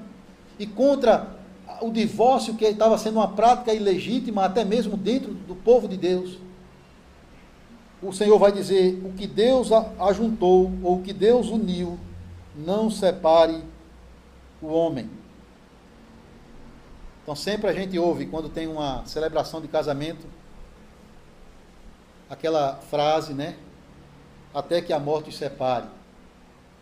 e 0.58 0.66
contra 0.66 1.36
o 1.82 1.90
divórcio 1.90 2.56
que 2.56 2.66
estava 2.66 2.98
sendo 2.98 3.18
uma 3.18 3.28
prática 3.28 3.74
ilegítima 3.74 4.46
até 4.46 4.64
mesmo 4.64 4.98
dentro 4.98 5.34
do 5.34 5.56
povo 5.56 5.88
de 5.88 5.98
Deus. 5.98 6.38
O 8.02 8.12
Senhor 8.12 8.38
vai 8.40 8.52
dizer: 8.52 9.00
o 9.06 9.14
que 9.14 9.28
Deus 9.28 9.70
ajuntou 10.00 10.72
ou 10.84 10.96
o 10.98 11.02
que 11.02 11.14
Deus 11.14 11.50
uniu, 11.50 12.00
não 12.56 12.90
separe 12.90 13.64
o 14.62 14.68
homem. 14.68 15.10
Então 17.24 17.36
sempre 17.36 17.70
a 17.70 17.74
gente 17.74 17.98
ouve 17.98 18.26
quando 18.26 18.50
tem 18.50 18.68
uma 18.68 19.06
celebração 19.06 19.62
de 19.62 19.68
casamento 19.68 20.26
aquela 22.32 22.78
frase, 22.78 23.34
né? 23.34 23.58
Até 24.54 24.82
que 24.82 24.94
a 24.94 25.00
morte 25.00 25.36
separe. 25.36 25.86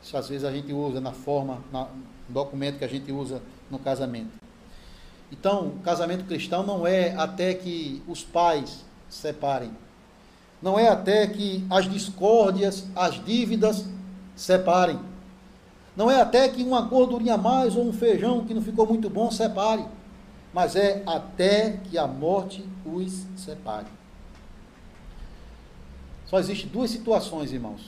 Isso 0.01 0.15
às 0.15 0.29
vezes 0.29 0.45
a 0.45 0.51
gente 0.51 0.71
usa 0.71 1.01
na 1.01 1.11
forma, 1.11 1.63
no 1.73 1.87
documento 2.29 2.77
que 2.77 2.85
a 2.85 2.87
gente 2.89 3.11
usa 3.11 3.41
no 3.69 3.79
casamento. 3.79 4.31
Então, 5.31 5.73
casamento 5.83 6.25
cristão 6.25 6.63
não 6.63 6.85
é 6.85 7.15
até 7.15 7.55
que 7.55 8.01
os 8.07 8.23
pais 8.23 8.85
separem. 9.09 9.71
Não 10.61 10.77
é 10.77 10.87
até 10.87 11.25
que 11.25 11.65
as 11.69 11.89
discórdias, 11.89 12.85
as 12.95 13.23
dívidas 13.23 13.85
separem. 14.35 14.99
Não 15.99 16.09
é 16.09 16.21
até 16.21 16.47
que 16.47 16.63
uma 16.63 16.79
gordurinha 16.79 17.33
a 17.33 17.37
mais 17.37 17.75
ou 17.75 17.85
um 17.85 17.91
feijão 17.91 18.45
que 18.45 18.53
não 18.53 18.61
ficou 18.61 18.87
muito 18.87 19.09
bom 19.09 19.29
separe. 19.29 19.85
Mas 20.53 20.77
é 20.77 21.03
até 21.05 21.71
que 21.71 21.97
a 21.97 22.07
morte 22.07 22.65
os 22.85 23.25
separe. 23.35 23.87
Só 26.25 26.39
existem 26.39 26.69
duas 26.69 26.89
situações, 26.89 27.51
irmãos, 27.51 27.81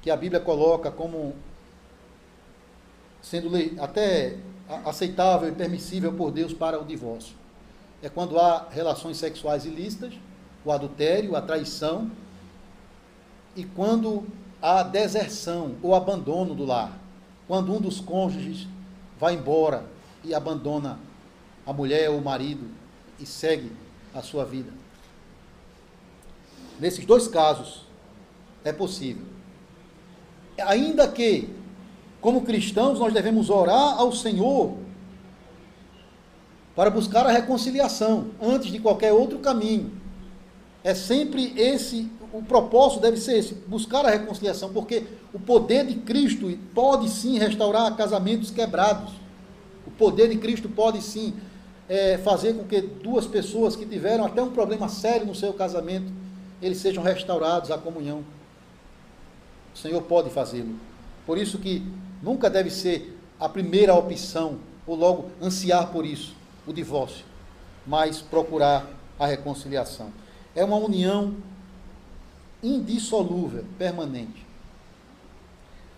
que 0.00 0.10
a 0.10 0.16
Bíblia 0.16 0.40
coloca 0.40 0.90
como 0.90 1.34
sendo 3.20 3.50
até 3.78 4.38
aceitável 4.86 5.50
e 5.50 5.52
permissível 5.52 6.14
por 6.14 6.30
Deus 6.30 6.54
para 6.54 6.80
o 6.80 6.84
divórcio. 6.86 7.36
É 8.02 8.08
quando 8.08 8.38
há 8.38 8.68
relações 8.70 9.18
sexuais 9.18 9.66
ilícitas, 9.66 10.14
o 10.64 10.72
adultério, 10.72 11.36
a 11.36 11.42
traição, 11.42 12.10
e 13.54 13.64
quando 13.64 14.26
há 14.62 14.82
deserção 14.82 15.74
ou 15.82 15.94
abandono 15.94 16.54
do 16.54 16.64
lar. 16.64 17.06
Quando 17.48 17.74
um 17.74 17.80
dos 17.80 17.98
cônjuges 17.98 18.68
vai 19.18 19.34
embora 19.34 19.84
e 20.22 20.34
abandona 20.34 21.00
a 21.66 21.72
mulher 21.72 22.10
ou 22.10 22.18
o 22.18 22.24
marido 22.24 22.68
e 23.18 23.26
segue 23.26 23.72
a 24.14 24.22
sua 24.22 24.44
vida. 24.44 24.70
Nesses 26.78 27.04
dois 27.04 27.26
casos, 27.26 27.86
é 28.64 28.72
possível. 28.72 29.24
Ainda 30.66 31.08
que, 31.08 31.48
como 32.20 32.42
cristãos, 32.42 32.98
nós 32.98 33.12
devemos 33.12 33.50
orar 33.50 33.98
ao 33.98 34.12
Senhor 34.12 34.76
para 36.74 36.90
buscar 36.90 37.26
a 37.26 37.32
reconciliação 37.32 38.28
antes 38.40 38.70
de 38.70 38.78
qualquer 38.78 39.12
outro 39.12 39.38
caminho. 39.40 39.92
É 40.84 40.94
sempre 40.94 41.52
esse, 41.58 42.10
o 42.32 42.42
propósito 42.42 43.00
deve 43.00 43.16
ser 43.16 43.38
esse, 43.38 43.54
buscar 43.54 44.04
a 44.04 44.10
reconciliação, 44.10 44.72
porque 44.72 45.04
o 45.32 45.38
poder 45.38 45.86
de 45.86 45.94
Cristo 45.94 46.56
pode 46.74 47.08
sim 47.08 47.38
restaurar 47.38 47.96
casamentos 47.96 48.50
quebrados. 48.50 49.12
O 49.86 49.90
poder 49.90 50.28
de 50.28 50.36
Cristo 50.36 50.68
pode 50.68 51.02
sim 51.02 51.34
é, 51.88 52.18
fazer 52.18 52.54
com 52.54 52.64
que 52.64 52.80
duas 52.80 53.26
pessoas 53.26 53.74
que 53.74 53.86
tiveram 53.86 54.26
até 54.26 54.42
um 54.42 54.50
problema 54.50 54.88
sério 54.88 55.26
no 55.26 55.34
seu 55.34 55.52
casamento, 55.54 56.12
eles 56.60 56.78
sejam 56.78 57.02
restaurados 57.02 57.70
à 57.70 57.78
comunhão. 57.78 58.22
O 59.74 59.78
Senhor 59.78 60.02
pode 60.02 60.28
fazê-lo. 60.28 60.74
Por 61.24 61.38
isso 61.38 61.58
que 61.58 61.82
nunca 62.22 62.50
deve 62.50 62.70
ser 62.70 63.16
a 63.40 63.48
primeira 63.48 63.94
opção, 63.94 64.58
ou 64.86 64.96
logo 64.96 65.30
ansiar 65.40 65.90
por 65.92 66.04
isso, 66.04 66.34
o 66.66 66.72
divórcio, 66.72 67.24
mas 67.86 68.20
procurar 68.20 68.86
a 69.18 69.26
reconciliação. 69.26 70.12
É 70.54 70.64
uma 70.64 70.76
união 70.76 71.34
indissolúvel, 72.62 73.64
permanente. 73.78 74.46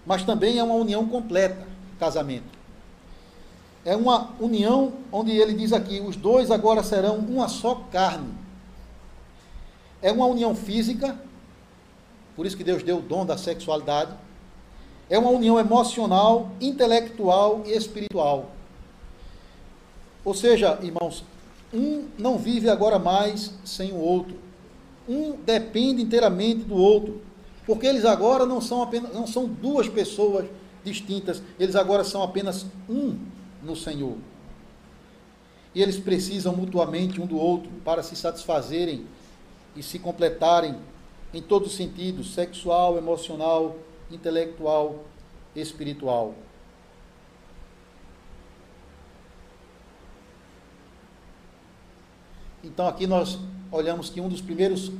Mas 0.04 0.24
também 0.24 0.58
é 0.58 0.62
uma 0.62 0.74
união 0.74 1.06
completa, 1.06 1.66
casamento. 1.98 2.58
É 3.84 3.96
uma 3.96 4.30
união 4.38 4.92
onde 5.10 5.30
ele 5.30 5.54
diz 5.54 5.72
aqui: 5.72 6.00
os 6.00 6.16
dois 6.16 6.50
agora 6.50 6.82
serão 6.82 7.16
uma 7.16 7.48
só 7.48 7.74
carne. 7.90 8.34
É 10.02 10.12
uma 10.12 10.26
união 10.26 10.54
física, 10.54 11.18
por 12.36 12.46
isso 12.46 12.56
que 12.56 12.64
Deus 12.64 12.82
deu 12.82 12.98
o 12.98 13.02
dom 13.02 13.24
da 13.24 13.36
sexualidade. 13.36 14.12
É 15.08 15.18
uma 15.18 15.30
união 15.30 15.58
emocional, 15.58 16.50
intelectual 16.60 17.62
e 17.66 17.72
espiritual. 17.72 18.50
Ou 20.24 20.34
seja, 20.34 20.78
irmãos, 20.82 21.24
um 21.72 22.06
não 22.18 22.38
vive 22.38 22.68
agora 22.68 22.98
mais 22.98 23.52
sem 23.64 23.92
o 23.92 23.96
outro. 23.96 24.36
Um 25.10 25.32
depende 25.32 26.00
inteiramente 26.00 26.62
do 26.62 26.76
outro. 26.76 27.20
Porque 27.66 27.84
eles 27.84 28.04
agora 28.04 28.46
não 28.46 28.60
são 28.60 28.80
apenas 28.80 29.12
não 29.12 29.26
são 29.26 29.48
duas 29.48 29.88
pessoas 29.88 30.48
distintas, 30.84 31.42
eles 31.58 31.74
agora 31.74 32.04
são 32.04 32.22
apenas 32.22 32.64
um 32.88 33.18
no 33.60 33.74
Senhor. 33.74 34.16
E 35.74 35.82
eles 35.82 35.98
precisam 35.98 36.54
mutuamente 36.54 37.20
um 37.20 37.26
do 37.26 37.36
outro 37.36 37.70
para 37.84 38.04
se 38.04 38.14
satisfazerem 38.14 39.04
e 39.74 39.82
se 39.82 39.98
completarem 39.98 40.76
em 41.34 41.42
todos 41.42 41.70
os 41.70 41.76
sentidos 41.76 42.34
sexual, 42.34 42.96
emocional, 42.96 43.76
intelectual, 44.10 45.04
espiritual. 45.54 46.34
Então 52.62 52.86
aqui 52.86 53.06
nós 53.06 53.38
olhamos 53.70 54.10
que 54.10 54.20
um 54.20 54.28
dos 54.28 54.40
primeiros 54.40 54.90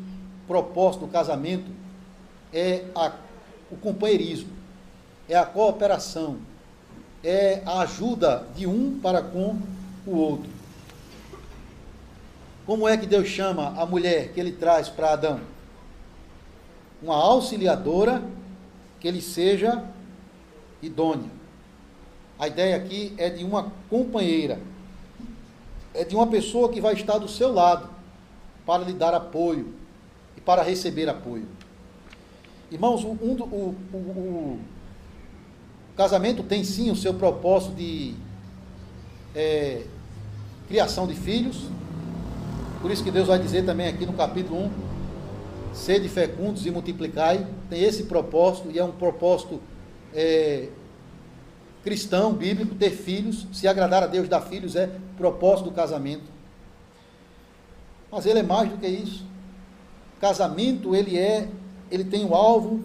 propósitos 0.47 1.07
do 1.07 1.13
casamento 1.13 1.71
é 2.53 2.85
a, 2.95 3.13
o 3.71 3.77
companheirismo, 3.77 4.51
é 5.29 5.37
a 5.37 5.45
cooperação, 5.45 6.39
é 7.23 7.63
a 7.67 7.81
ajuda 7.81 8.47
de 8.57 8.67
um 8.67 8.99
para 9.01 9.23
com 9.23 9.57
o 10.07 10.17
outro. 10.17 10.51
Como 12.67 12.89
é 12.89 12.97
que 12.97 13.07
Deus 13.07 13.29
chama 13.29 13.75
a 13.81 13.85
mulher 13.85 14.33
que 14.33 14.41
ele 14.41 14.53
traz 14.53 14.89
para 14.89 15.13
Adão? 15.13 15.41
Uma 17.03 17.17
auxiliadora 17.17 18.23
que 19.01 19.09
ele 19.09 19.21
seja 19.21 19.85
idônea. 20.83 21.31
A 22.39 22.49
ideia 22.49 22.77
aqui 22.77 23.15
é 23.19 23.29
de 23.29 23.45
uma 23.45 23.73
companheira, 23.89 24.61
é 25.93 26.05
de 26.05 26.15
uma 26.15 26.27
pessoa 26.27 26.71
que 26.71 26.81
vai 26.81 26.95
estar 26.95 27.19
do 27.19 27.29
seu 27.29 27.53
lado 27.53 28.00
para 28.67 28.85
lhe 28.85 28.93
dar 28.93 29.15
apoio 29.15 29.75
e 30.37 30.41
para 30.41 30.63
receber 30.63 31.09
apoio. 31.09 31.47
Irmãos, 32.71 33.05
um, 33.05 33.15
o, 33.15 33.77
o, 33.93 33.97
o 33.97 34.59
casamento 35.97 36.43
tem 36.43 36.63
sim 36.63 36.91
o 36.91 36.97
seu 36.97 37.15
propósito 37.15 37.75
de 37.75 38.15
é, 39.35 39.83
criação 40.69 41.07
de 41.07 41.15
filhos. 41.15 41.65
Por 42.81 42.91
isso 42.91 43.03
que 43.03 43.11
Deus 43.11 43.29
vai 43.29 43.39
dizer 43.39 43.65
também 43.65 43.89
aqui 43.89 44.07
no 44.07 44.13
capítulo 44.13 44.67
1, 44.67 44.71
sede 45.75 46.09
fecundos 46.09 46.65
e 46.65 46.71
multiplicai. 46.71 47.47
Tem 47.69 47.83
esse 47.83 48.05
propósito 48.05 48.71
e 48.71 48.79
é 48.79 48.85
um 48.85 48.93
propósito 48.93 49.61
é, 50.15 50.69
cristão, 51.83 52.33
bíblico, 52.33 52.75
ter 52.75 52.91
filhos. 52.91 53.47
Se 53.53 53.67
agradar 53.67 54.03
a 54.03 54.07
Deus 54.07 54.29
dar 54.29 54.41
filhos 54.43 54.77
é 54.77 54.89
propósito 55.17 55.71
do 55.71 55.75
casamento. 55.75 56.25
Mas 58.11 58.27
ele 58.27 58.41
é 58.41 58.43
mais 58.43 58.71
do 58.71 58.77
que 58.77 58.87
isso. 58.87 59.25
Casamento, 60.21 60.95
ele 60.95 61.17
é, 61.17 61.49
ele 61.91 62.05
tem 62.05 62.25
o 62.25 62.35
alvo 62.35 62.83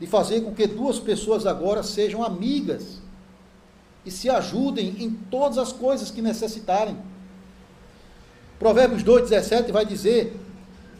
de 0.00 0.06
fazer 0.06 0.40
com 0.42 0.54
que 0.54 0.66
duas 0.66 0.98
pessoas 0.98 1.46
agora 1.46 1.82
sejam 1.82 2.22
amigas 2.22 3.00
e 4.04 4.10
se 4.10 4.28
ajudem 4.28 4.96
em 5.02 5.10
todas 5.10 5.56
as 5.56 5.72
coisas 5.72 6.10
que 6.10 6.20
necessitarem. 6.20 6.96
Provérbios 8.58 9.02
2,17 9.02 9.72
vai 9.72 9.84
dizer, 9.84 10.38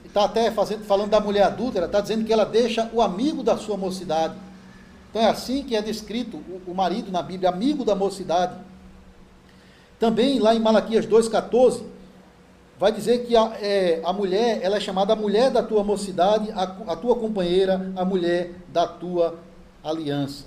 está 0.04 0.24
até 0.24 0.50
fazendo, 0.50 0.84
falando 0.84 1.10
da 1.10 1.20
mulher 1.20 1.44
adúltera, 1.44 1.86
está 1.86 2.00
dizendo 2.00 2.24
que 2.24 2.32
ela 2.32 2.44
deixa 2.44 2.90
o 2.92 3.02
amigo 3.02 3.42
da 3.42 3.56
sua 3.56 3.76
mocidade. 3.76 4.34
Então 5.10 5.22
é 5.22 5.28
assim 5.28 5.62
que 5.62 5.76
é 5.76 5.82
descrito 5.82 6.36
o, 6.36 6.70
o 6.70 6.74
marido 6.74 7.10
na 7.10 7.22
Bíblia, 7.22 7.50
amigo 7.50 7.84
da 7.84 7.94
mocidade. 7.94 8.56
Também 9.98 10.38
lá 10.38 10.54
em 10.54 10.60
Malaquias 10.60 11.06
2,14, 11.06 11.82
vai 12.78 12.92
dizer 12.92 13.24
que 13.26 13.36
a, 13.36 13.56
é, 13.60 14.00
a 14.04 14.12
mulher, 14.12 14.60
ela 14.62 14.76
é 14.76 14.80
chamada 14.80 15.12
a 15.12 15.16
mulher 15.16 15.50
da 15.50 15.62
tua 15.62 15.84
mocidade, 15.84 16.50
a, 16.52 16.62
a 16.62 16.96
tua 16.96 17.14
companheira, 17.16 17.92
a 17.96 18.04
mulher 18.04 18.52
da 18.72 18.86
tua 18.86 19.38
aliança. 19.82 20.44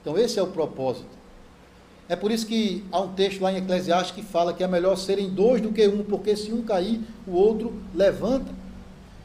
Então 0.00 0.16
esse 0.16 0.38
é 0.38 0.42
o 0.42 0.48
propósito. 0.48 1.20
É 2.08 2.16
por 2.16 2.32
isso 2.32 2.46
que 2.46 2.84
há 2.90 3.00
um 3.00 3.12
texto 3.12 3.40
lá 3.40 3.52
em 3.52 3.58
Eclesiastes 3.58 4.14
que 4.14 4.22
fala 4.22 4.52
que 4.52 4.64
é 4.64 4.68
melhor 4.68 4.96
serem 4.96 5.28
dois 5.28 5.60
do 5.60 5.70
que 5.70 5.86
um, 5.86 6.02
porque 6.02 6.34
se 6.34 6.52
um 6.52 6.62
cair, 6.62 7.00
o 7.26 7.32
outro 7.32 7.72
levanta. 7.94 8.52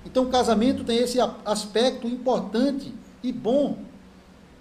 Então 0.06 0.24
o 0.24 0.30
casamento 0.30 0.84
tem 0.84 1.00
esse 1.00 1.18
aspecto 1.44 2.08
importante 2.08 2.94
e 3.24 3.32
bom 3.32 3.78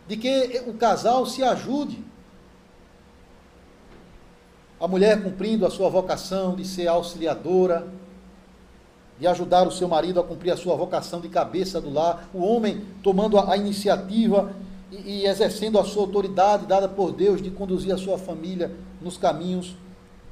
de 0.09 0.17
que 0.17 0.63
o 0.67 0.75
casal 0.75 1.27
se 1.27 1.43
ajude 1.43 2.03
a 4.85 4.87
mulher 4.87 5.23
cumprindo 5.23 5.65
a 5.65 5.71
sua 5.71 5.89
vocação 5.89 6.55
de 6.55 6.63
ser 6.63 6.89
auxiliadora, 6.89 7.89
de 9.19 9.27
ajudar 9.27 9.67
o 9.67 9.73
seu 9.73 9.89
marido 9.89 10.21
a 10.21 10.23
cumprir 10.23 10.51
a 10.51 10.59
sua 10.59 10.77
vocação 10.77 11.23
de 11.23 11.29
cabeça 11.31 11.81
do 11.81 11.89
lar, 11.91 12.29
o 12.35 12.45
homem 12.45 12.85
tomando 13.03 13.39
a, 13.39 13.57
iniciativa 13.57 14.55
e, 14.93 14.97
e 15.23 15.27
exercendo 15.27 15.79
a 15.79 15.85
sua 15.85 16.03
autoridade 16.03 16.67
dada 16.67 16.87
por 16.87 17.13
Deus 17.13 17.41
de 17.41 17.51
conduzir 17.51 17.95
a 17.95 17.97
sua 17.97 18.19
família 18.19 18.77
nos 19.01 19.17
caminhos 19.17 19.75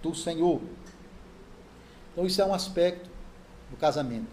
do 0.03 0.15
Senhor. 0.15 0.61
Então, 2.13 2.27
isso 2.27 2.43
é 2.43 2.45
um 2.45 2.53
aspecto 2.53 3.09
do 3.71 3.79
casamento. 3.79 4.29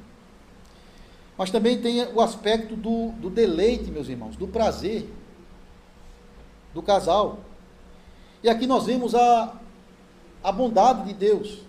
Mas 1.38 1.50
também 1.50 1.80
tem 1.80 2.06
o 2.14 2.20
aspecto 2.20 2.76
do, 2.76 3.12
do 3.12 3.30
deleite, 3.30 3.90
meus 3.90 4.10
irmãos, 4.10 4.36
do 4.36 4.50
prazer 4.50 5.10
do 6.74 6.84
casal. 6.84 7.40
E 8.44 8.50
aqui 8.50 8.68
nós 8.68 8.86
vemos 8.86 9.16
a, 9.16 9.58
a 10.44 10.52
bondade 10.52 11.08
de 11.08 11.14
Deus. 11.14 11.60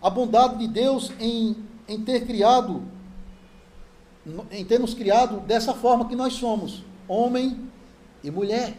A 0.00 0.10
bondade 0.10 0.58
de 0.58 0.68
Deus 0.68 1.10
em, 1.18 1.56
em 1.88 2.02
ter 2.02 2.26
criado, 2.26 2.82
em 4.50 4.64
ter 4.64 4.78
nos 4.78 4.94
criado 4.94 5.40
dessa 5.40 5.72
forma 5.72 6.08
que 6.08 6.14
nós 6.14 6.34
somos, 6.34 6.82
homem 7.08 7.70
e 8.22 8.30
mulher. 8.30 8.78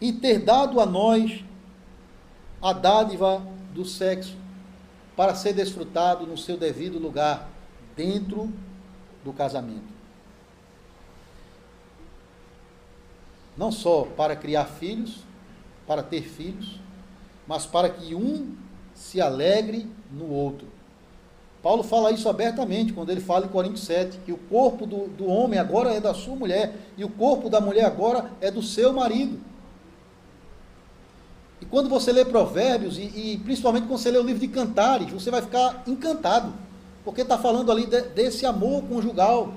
E 0.00 0.12
ter 0.12 0.38
dado 0.38 0.80
a 0.80 0.86
nós 0.86 1.44
a 2.62 2.72
dádiva 2.72 3.42
do 3.74 3.84
sexo 3.84 4.36
para 5.16 5.34
ser 5.34 5.52
desfrutado 5.52 6.26
no 6.26 6.38
seu 6.38 6.56
devido 6.56 6.98
lugar, 6.98 7.48
dentro 7.96 8.52
do 9.24 9.32
casamento. 9.32 9.98
Não 13.56 13.72
só 13.72 14.04
para 14.04 14.36
criar 14.36 14.66
filhos, 14.66 15.24
para 15.88 16.02
ter 16.02 16.22
filhos, 16.22 16.78
mas 17.46 17.64
para 17.64 17.88
que 17.88 18.14
um 18.14 18.54
se 18.94 19.20
alegre 19.20 19.86
no 20.12 20.30
outro. 20.30 20.68
Paulo 21.62 21.82
fala 21.82 22.12
isso 22.12 22.28
abertamente 22.28 22.92
quando 22.92 23.10
ele 23.10 23.20
fala 23.20 23.46
em 23.46 23.48
Coríntios 23.48 23.84
7, 23.84 24.18
que 24.24 24.30
o 24.30 24.36
corpo 24.36 24.86
do, 24.86 25.08
do 25.08 25.26
homem 25.26 25.58
agora 25.58 25.92
é 25.92 26.00
da 26.00 26.12
sua 26.12 26.36
mulher, 26.36 26.76
e 26.96 27.04
o 27.04 27.08
corpo 27.08 27.48
da 27.48 27.60
mulher 27.60 27.86
agora 27.86 28.30
é 28.40 28.50
do 28.50 28.62
seu 28.62 28.92
marido. 28.92 29.40
E 31.60 31.64
quando 31.64 31.88
você 31.88 32.12
lê 32.12 32.24
Provérbios, 32.24 32.98
e, 32.98 33.02
e 33.02 33.40
principalmente 33.42 33.86
quando 33.86 33.98
você 33.98 34.10
lê 34.10 34.18
o 34.18 34.22
livro 34.22 34.40
de 34.40 34.48
Cantares, 34.48 35.10
você 35.10 35.30
vai 35.30 35.42
ficar 35.42 35.82
encantado, 35.86 36.52
porque 37.04 37.22
está 37.22 37.38
falando 37.38 37.72
ali 37.72 37.86
de, 37.86 38.00
desse 38.02 38.46
amor 38.46 38.84
conjugal, 38.84 39.52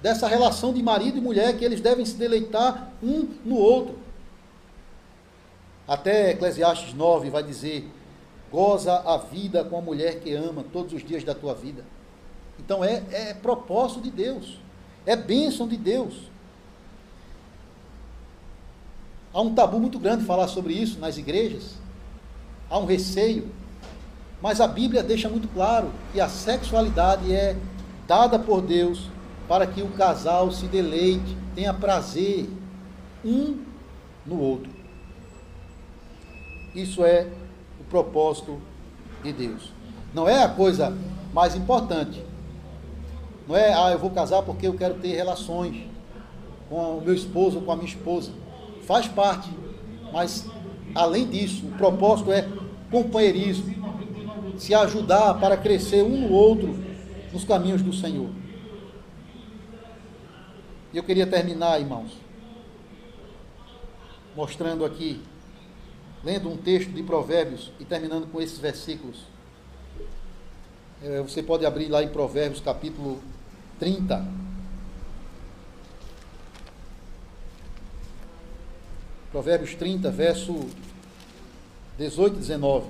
dessa 0.00 0.28
relação 0.28 0.72
de 0.72 0.82
marido 0.82 1.18
e 1.18 1.20
mulher, 1.20 1.56
que 1.58 1.64
eles 1.64 1.80
devem 1.80 2.06
se 2.06 2.14
deleitar 2.14 2.92
um 3.02 3.28
no 3.44 3.56
outro. 3.56 4.03
Até 5.86 6.30
Eclesiastes 6.30 6.94
9 6.94 7.30
vai 7.30 7.42
dizer: 7.42 7.88
goza 8.50 8.94
a 9.00 9.16
vida 9.18 9.64
com 9.64 9.78
a 9.78 9.82
mulher 9.82 10.20
que 10.20 10.32
ama 10.32 10.64
todos 10.72 10.92
os 10.92 11.04
dias 11.04 11.24
da 11.24 11.34
tua 11.34 11.54
vida. 11.54 11.84
Então 12.58 12.84
é, 12.84 13.02
é 13.10 13.34
propósito 13.34 14.00
de 14.00 14.10
Deus, 14.10 14.58
é 15.04 15.14
bênção 15.16 15.68
de 15.68 15.76
Deus. 15.76 16.14
Há 19.32 19.40
um 19.40 19.52
tabu 19.52 19.80
muito 19.80 19.98
grande 19.98 20.24
falar 20.24 20.46
sobre 20.46 20.72
isso 20.74 21.00
nas 21.00 21.18
igrejas, 21.18 21.74
há 22.70 22.78
um 22.78 22.86
receio, 22.86 23.50
mas 24.40 24.60
a 24.60 24.68
Bíblia 24.68 25.02
deixa 25.02 25.28
muito 25.28 25.48
claro 25.48 25.90
que 26.12 26.20
a 26.20 26.28
sexualidade 26.28 27.32
é 27.32 27.56
dada 28.06 28.38
por 28.38 28.62
Deus 28.62 29.08
para 29.48 29.66
que 29.66 29.82
o 29.82 29.88
casal 29.88 30.50
se 30.52 30.66
deleite, 30.66 31.36
tenha 31.54 31.74
prazer 31.74 32.48
um 33.24 33.58
no 34.24 34.38
outro. 34.40 34.73
Isso 36.74 37.04
é 37.04 37.28
o 37.80 37.84
propósito 37.84 38.60
de 39.22 39.32
Deus. 39.32 39.70
Não 40.12 40.28
é 40.28 40.42
a 40.42 40.48
coisa 40.48 40.96
mais 41.32 41.54
importante. 41.54 42.22
Não 43.46 43.56
é, 43.56 43.72
ah, 43.74 43.90
eu 43.92 43.98
vou 43.98 44.10
casar 44.10 44.42
porque 44.42 44.66
eu 44.66 44.74
quero 44.74 44.94
ter 44.94 45.14
relações 45.14 45.86
com 46.68 46.98
o 46.98 47.02
meu 47.02 47.14
esposo 47.14 47.58
ou 47.58 47.62
com 47.62 47.72
a 47.72 47.76
minha 47.76 47.88
esposa. 47.88 48.32
Faz 48.82 49.06
parte, 49.06 49.50
mas 50.12 50.46
além 50.94 51.28
disso, 51.28 51.66
o 51.66 51.72
propósito 51.72 52.32
é 52.32 52.48
companheirismo, 52.90 53.74
se 54.56 54.74
ajudar 54.74 55.34
para 55.34 55.56
crescer 55.56 56.02
um 56.02 56.28
no 56.28 56.32
outro 56.32 56.78
nos 57.32 57.44
caminhos 57.44 57.82
do 57.82 57.92
Senhor. 57.92 58.28
E 60.92 60.96
eu 60.96 61.02
queria 61.02 61.26
terminar, 61.26 61.80
irmãos, 61.80 62.12
mostrando 64.36 64.84
aqui 64.84 65.20
lendo 66.24 66.48
um 66.48 66.56
texto 66.56 66.90
de 66.90 67.02
Provérbios 67.02 67.70
e 67.78 67.84
terminando 67.84 68.26
com 68.30 68.40
esses 68.40 68.58
versículos. 68.58 69.24
É, 71.02 71.20
você 71.20 71.42
pode 71.42 71.66
abrir 71.66 71.88
lá 71.88 72.02
em 72.02 72.08
Provérbios 72.08 72.60
capítulo 72.60 73.20
30. 73.78 74.26
Provérbios 79.30 79.74
30, 79.74 80.10
verso 80.10 80.66
18 81.98 82.36
e 82.36 82.38
19. 82.38 82.86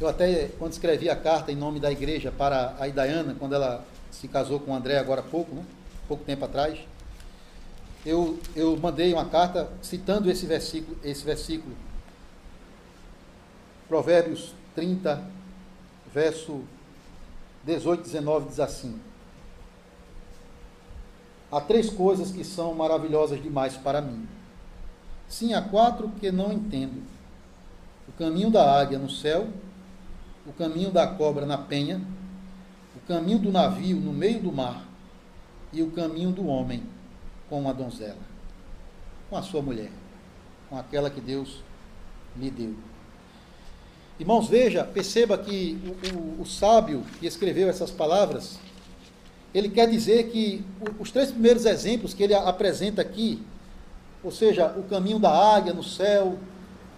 Eu 0.00 0.06
até, 0.06 0.50
quando 0.58 0.72
escrevi 0.72 1.10
a 1.10 1.16
carta 1.16 1.50
em 1.50 1.56
nome 1.56 1.80
da 1.80 1.90
igreja 1.90 2.30
para 2.30 2.76
a 2.78 2.86
Idaiana, 2.86 3.34
quando 3.36 3.54
ela 3.54 3.84
se 4.12 4.28
casou 4.28 4.60
com 4.60 4.70
o 4.70 4.74
André 4.74 4.98
agora 4.98 5.20
há 5.20 5.24
pouco, 5.24 5.54
né? 5.54 5.64
pouco 6.06 6.22
tempo 6.22 6.44
atrás, 6.44 6.78
eu, 8.08 8.38
eu 8.56 8.74
mandei 8.78 9.12
uma 9.12 9.26
carta 9.26 9.70
citando 9.82 10.30
esse 10.30 10.46
versículo, 10.46 10.96
esse 11.04 11.22
versículo. 11.22 11.76
Provérbios 13.86 14.54
30, 14.74 15.22
verso 16.10 16.62
18 17.64 18.04
19 18.04 18.48
diz 18.48 18.60
assim: 18.60 18.98
Há 21.52 21.60
três 21.60 21.90
coisas 21.90 22.30
que 22.30 22.44
são 22.44 22.74
maravilhosas 22.74 23.42
demais 23.42 23.76
para 23.76 24.00
mim. 24.00 24.26
Sim, 25.28 25.52
há 25.52 25.60
quatro 25.60 26.08
que 26.18 26.32
não 26.32 26.50
entendo: 26.50 27.02
o 28.08 28.12
caminho 28.12 28.50
da 28.50 28.80
águia 28.80 28.98
no 28.98 29.10
céu, 29.10 29.48
o 30.46 30.52
caminho 30.54 30.90
da 30.90 31.06
cobra 31.06 31.44
na 31.44 31.58
penha, 31.58 32.00
o 32.96 33.06
caminho 33.06 33.38
do 33.38 33.52
navio 33.52 33.96
no 33.96 34.14
meio 34.14 34.40
do 34.40 34.50
mar 34.50 34.88
e 35.70 35.82
o 35.82 35.90
caminho 35.90 36.32
do 36.32 36.46
homem 36.46 36.82
com 37.48 37.60
uma 37.60 37.72
donzela, 37.72 38.18
com 39.30 39.36
a 39.36 39.42
sua 39.42 39.62
mulher, 39.62 39.90
com 40.68 40.78
aquela 40.78 41.10
que 41.10 41.20
Deus 41.20 41.62
lhe 42.36 42.50
deu. 42.50 42.74
Irmãos, 44.18 44.48
veja, 44.48 44.84
perceba 44.84 45.38
que 45.38 45.78
o, 46.12 46.18
o, 46.18 46.42
o 46.42 46.46
sábio 46.46 47.04
que 47.20 47.26
escreveu 47.26 47.68
essas 47.68 47.90
palavras, 47.90 48.58
ele 49.54 49.68
quer 49.68 49.88
dizer 49.88 50.30
que 50.30 50.64
os 50.98 51.10
três 51.10 51.30
primeiros 51.30 51.64
exemplos 51.64 52.12
que 52.12 52.24
ele 52.24 52.34
apresenta 52.34 53.00
aqui, 53.00 53.40
ou 54.22 54.32
seja, 54.32 54.74
o 54.76 54.82
caminho 54.82 55.18
da 55.18 55.30
águia 55.30 55.72
no 55.72 55.84
céu, 55.84 56.36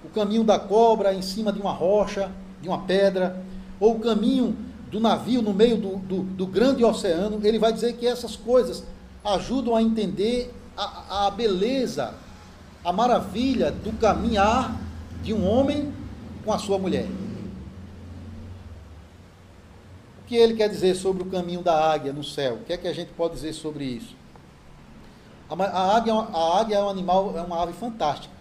o 0.02 0.08
caminho 0.08 0.42
da 0.42 0.58
cobra 0.58 1.12
em 1.12 1.20
cima 1.20 1.52
de 1.52 1.60
uma 1.60 1.72
rocha, 1.72 2.32
de 2.62 2.68
uma 2.68 2.82
pedra, 2.84 3.42
ou 3.78 3.96
o 3.96 4.00
caminho 4.00 4.56
do 4.90 4.98
navio 4.98 5.42
no 5.42 5.52
meio 5.52 5.76
do, 5.76 5.96
do, 5.96 6.22
do 6.22 6.46
grande 6.46 6.82
oceano, 6.82 7.38
ele 7.44 7.58
vai 7.58 7.72
dizer 7.72 7.94
que 7.94 8.06
essas 8.06 8.34
coisas 8.34 8.82
ajudam 9.24 9.74
a 9.76 9.82
entender 9.82 10.54
a, 10.76 11.26
a 11.26 11.30
beleza, 11.30 12.14
a 12.84 12.92
maravilha 12.92 13.70
do 13.70 13.92
caminhar 13.98 14.80
de 15.22 15.34
um 15.34 15.46
homem 15.46 15.92
com 16.44 16.52
a 16.52 16.58
sua 16.58 16.78
mulher. 16.78 17.06
O 20.22 20.26
que 20.26 20.36
ele 20.36 20.54
quer 20.54 20.68
dizer 20.68 20.94
sobre 20.94 21.22
o 21.22 21.26
caminho 21.26 21.62
da 21.62 21.92
águia 21.92 22.12
no 22.12 22.24
céu? 22.24 22.54
O 22.54 22.64
que 22.64 22.72
é 22.72 22.76
que 22.76 22.88
a 22.88 22.92
gente 22.92 23.12
pode 23.12 23.34
dizer 23.34 23.52
sobre 23.52 23.84
isso? 23.84 24.16
A, 25.48 25.64
a, 25.64 25.96
águia, 25.96 26.14
a 26.14 26.60
águia 26.60 26.76
é 26.76 26.82
um 26.82 26.88
animal, 26.88 27.36
é 27.36 27.42
uma 27.42 27.62
ave 27.62 27.72
fantástica, 27.72 28.32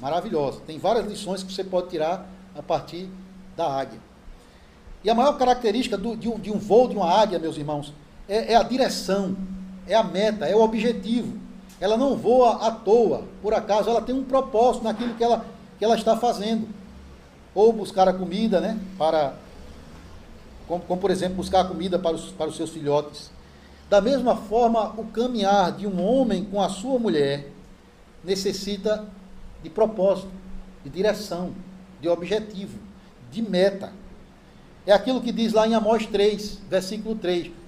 maravilhosa. 0.00 0.60
Tem 0.66 0.78
várias 0.78 1.06
lições 1.06 1.42
que 1.42 1.52
você 1.52 1.62
pode 1.62 1.90
tirar 1.90 2.26
a 2.56 2.62
partir 2.62 3.08
da 3.56 3.70
águia. 3.70 4.00
E 5.04 5.10
a 5.10 5.14
maior 5.14 5.36
característica 5.38 5.96
do, 5.96 6.16
de, 6.16 6.28
um, 6.28 6.38
de, 6.38 6.50
um, 6.50 6.58
voo 6.58 6.88
de 6.88 6.96
uma 6.96 7.10
águia, 7.10 7.38
meus 7.38 7.56
irmãos, 7.56 7.92
é, 8.28 8.54
é 8.54 8.56
a 8.56 8.62
direção 8.62 9.36
é 9.90 9.96
a 9.96 10.04
meta, 10.04 10.46
é 10.46 10.54
o 10.54 10.60
objetivo. 10.60 11.36
Ela 11.80 11.96
não 11.96 12.16
voa 12.16 12.66
à 12.66 12.70
toa, 12.70 13.24
por 13.42 13.52
acaso, 13.52 13.90
ela 13.90 14.00
tem 14.00 14.14
um 14.14 14.22
propósito 14.22 14.84
naquilo 14.84 15.14
que 15.14 15.24
ela, 15.24 15.44
que 15.78 15.84
ela 15.84 15.96
está 15.96 16.16
fazendo. 16.16 16.68
Ou 17.54 17.72
buscar 17.72 18.08
a 18.08 18.12
comida, 18.12 18.60
né? 18.60 18.78
Para, 18.96 19.34
como, 20.68 20.82
como 20.84 21.00
por 21.00 21.10
exemplo, 21.10 21.36
buscar 21.36 21.62
a 21.62 21.64
comida 21.64 21.98
para 21.98 22.14
os, 22.14 22.30
para 22.30 22.48
os 22.48 22.56
seus 22.56 22.70
filhotes. 22.70 23.30
Da 23.88 24.00
mesma 24.00 24.36
forma, 24.36 24.94
o 24.96 25.06
caminhar 25.06 25.72
de 25.72 25.86
um 25.86 26.00
homem 26.00 26.44
com 26.44 26.62
a 26.62 26.68
sua 26.68 26.98
mulher 26.98 27.48
necessita 28.22 29.04
de 29.62 29.68
propósito, 29.68 30.28
de 30.84 30.90
direção, 30.90 31.52
de 32.00 32.08
objetivo, 32.08 32.78
de 33.32 33.42
meta. 33.42 33.92
É 34.86 34.92
aquilo 34.92 35.20
que 35.20 35.32
diz 35.32 35.52
lá 35.52 35.66
em 35.66 35.74
Amós 35.74 36.06
3, 36.06 36.60
versículo 36.68 37.16
3. 37.16 37.59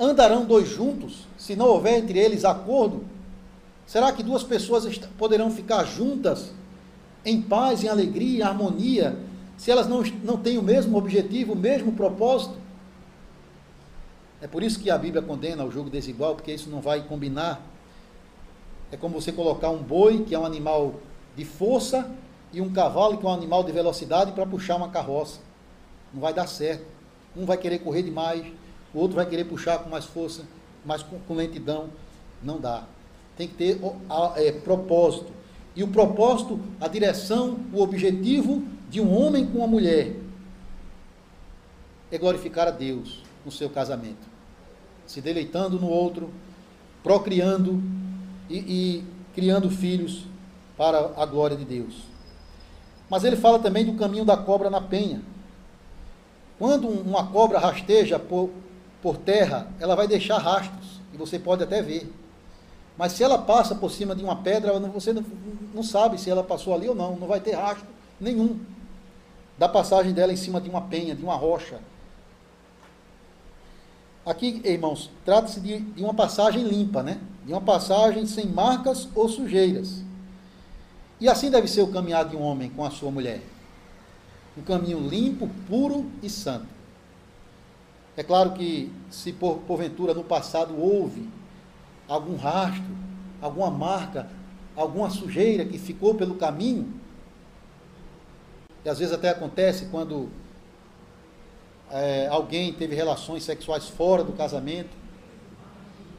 Andarão 0.00 0.44
dois 0.44 0.68
juntos, 0.68 1.26
se 1.36 1.56
não 1.56 1.66
houver 1.66 1.98
entre 1.98 2.18
eles 2.18 2.44
acordo? 2.44 3.04
Será 3.86 4.12
que 4.12 4.22
duas 4.22 4.44
pessoas 4.44 4.98
poderão 5.18 5.50
ficar 5.50 5.84
juntas, 5.84 6.52
em 7.24 7.42
paz, 7.42 7.82
em 7.82 7.88
alegria, 7.88 8.38
em 8.38 8.42
harmonia, 8.42 9.18
se 9.56 9.70
elas 9.70 9.88
não, 9.88 10.02
não 10.22 10.36
têm 10.36 10.56
o 10.56 10.62
mesmo 10.62 10.96
objetivo, 10.96 11.54
o 11.54 11.56
mesmo 11.56 11.92
propósito? 11.92 12.56
É 14.40 14.46
por 14.46 14.62
isso 14.62 14.78
que 14.78 14.88
a 14.88 14.96
Bíblia 14.96 15.20
condena 15.20 15.64
o 15.64 15.70
jogo 15.70 15.90
desigual, 15.90 16.36
porque 16.36 16.52
isso 16.52 16.70
não 16.70 16.80
vai 16.80 17.02
combinar. 17.02 17.60
É 18.92 18.96
como 18.96 19.20
você 19.20 19.32
colocar 19.32 19.70
um 19.70 19.82
boi, 19.82 20.22
que 20.22 20.34
é 20.34 20.38
um 20.38 20.46
animal 20.46 20.94
de 21.36 21.44
força, 21.44 22.08
e 22.52 22.60
um 22.60 22.72
cavalo, 22.72 23.18
que 23.18 23.26
é 23.26 23.28
um 23.28 23.32
animal 23.32 23.64
de 23.64 23.72
velocidade, 23.72 24.32
para 24.32 24.46
puxar 24.46 24.76
uma 24.76 24.90
carroça. 24.90 25.40
Não 26.14 26.20
vai 26.20 26.32
dar 26.32 26.46
certo. 26.46 26.84
Um 27.36 27.44
vai 27.44 27.56
querer 27.56 27.80
correr 27.80 28.02
demais, 28.02 28.46
o 28.92 28.98
outro 28.98 29.16
vai 29.16 29.26
querer 29.26 29.44
puxar 29.44 29.78
com 29.78 29.90
mais 29.90 30.04
força, 30.04 30.44
mais 30.84 31.02
com, 31.02 31.18
com 31.20 31.34
lentidão. 31.34 31.88
Não 32.42 32.60
dá. 32.60 32.84
Tem 33.36 33.46
que 33.46 33.54
ter 33.54 33.80
é, 34.36 34.52
propósito. 34.52 35.32
E 35.76 35.82
o 35.82 35.88
propósito, 35.88 36.58
a 36.80 36.88
direção, 36.88 37.60
o 37.72 37.80
objetivo 37.80 38.62
de 38.88 39.00
um 39.00 39.16
homem 39.16 39.46
com 39.46 39.58
uma 39.58 39.66
mulher 39.66 40.16
é 42.10 42.18
glorificar 42.18 42.66
a 42.66 42.70
Deus 42.70 43.22
no 43.44 43.52
seu 43.52 43.68
casamento. 43.68 44.26
Se 45.06 45.20
deleitando 45.20 45.78
no 45.78 45.88
outro, 45.88 46.30
procriando 47.02 47.82
e, 48.48 48.58
e 48.58 49.04
criando 49.34 49.70
filhos 49.70 50.24
para 50.76 51.12
a 51.16 51.26
glória 51.26 51.56
de 51.56 51.64
Deus. 51.64 52.02
Mas 53.08 53.24
ele 53.24 53.36
fala 53.36 53.58
também 53.58 53.84
do 53.84 53.94
caminho 53.94 54.24
da 54.24 54.36
cobra 54.36 54.68
na 54.68 54.80
penha. 54.80 55.22
Quando 56.58 56.88
uma 56.88 57.26
cobra 57.26 57.58
rasteja 57.58 58.18
por, 58.18 58.50
por 59.02 59.16
terra, 59.16 59.68
ela 59.78 59.94
vai 59.94 60.08
deixar 60.08 60.38
rastros, 60.38 61.00
e 61.12 61.16
você 61.16 61.38
pode 61.38 61.62
até 61.62 61.80
ver. 61.82 62.12
Mas 62.96 63.12
se 63.12 63.22
ela 63.22 63.38
passa 63.38 63.74
por 63.74 63.90
cima 63.90 64.14
de 64.14 64.24
uma 64.24 64.36
pedra, 64.36 64.78
você 64.90 65.12
não, 65.12 65.82
sabe 65.82 66.18
se 66.18 66.28
ela 66.28 66.42
passou 66.42 66.74
ali 66.74 66.88
ou 66.88 66.94
não, 66.94 67.16
não 67.16 67.28
vai 67.28 67.40
ter 67.40 67.52
rastro 67.52 67.86
nenhum 68.20 68.58
da 69.56 69.68
passagem 69.68 70.12
dela 70.12 70.32
em 70.32 70.36
cima 70.36 70.60
de 70.60 70.68
uma 70.68 70.82
penha, 70.82 71.14
de 71.14 71.22
uma 71.22 71.36
rocha. 71.36 71.78
Aqui, 74.26 74.60
irmãos, 74.64 75.10
trata-se 75.24 75.60
de, 75.60 75.78
de, 75.78 76.02
uma 76.02 76.12
passagem 76.12 76.62
limpa, 76.62 77.02
né? 77.02 77.20
De 77.46 77.52
uma 77.52 77.60
passagem 77.60 78.26
sem 78.26 78.46
marcas 78.46 79.08
ou 79.14 79.28
sujeiras. 79.28 80.02
E 81.20 81.28
assim 81.28 81.50
deve 81.50 81.66
ser 81.66 81.82
o 81.82 81.92
caminhar 81.92 82.28
de 82.28 82.36
um 82.36 82.42
homem 82.42 82.68
com 82.68 82.84
a 82.84 82.90
sua 82.90 83.10
mulher. 83.10 83.40
Um 84.56 84.62
caminho 84.62 85.00
limpo, 85.00 85.48
puro 85.68 86.10
e 86.22 86.28
santo. 86.28 86.77
É 88.18 88.24
claro 88.24 88.50
que 88.50 88.90
se 89.08 89.32
por, 89.32 89.58
porventura 89.58 90.12
no 90.12 90.24
passado 90.24 90.76
houve 90.76 91.28
algum 92.08 92.34
rastro, 92.34 92.82
alguma 93.40 93.70
marca, 93.70 94.28
alguma 94.74 95.08
sujeira 95.08 95.64
que 95.64 95.78
ficou 95.78 96.16
pelo 96.16 96.34
caminho, 96.34 96.92
e 98.84 98.88
às 98.88 98.98
vezes 98.98 99.14
até 99.14 99.28
acontece 99.28 99.86
quando 99.92 100.30
é, 101.92 102.26
alguém 102.26 102.72
teve 102.72 102.92
relações 102.96 103.44
sexuais 103.44 103.88
fora 103.88 104.24
do 104.24 104.32
casamento, 104.32 104.96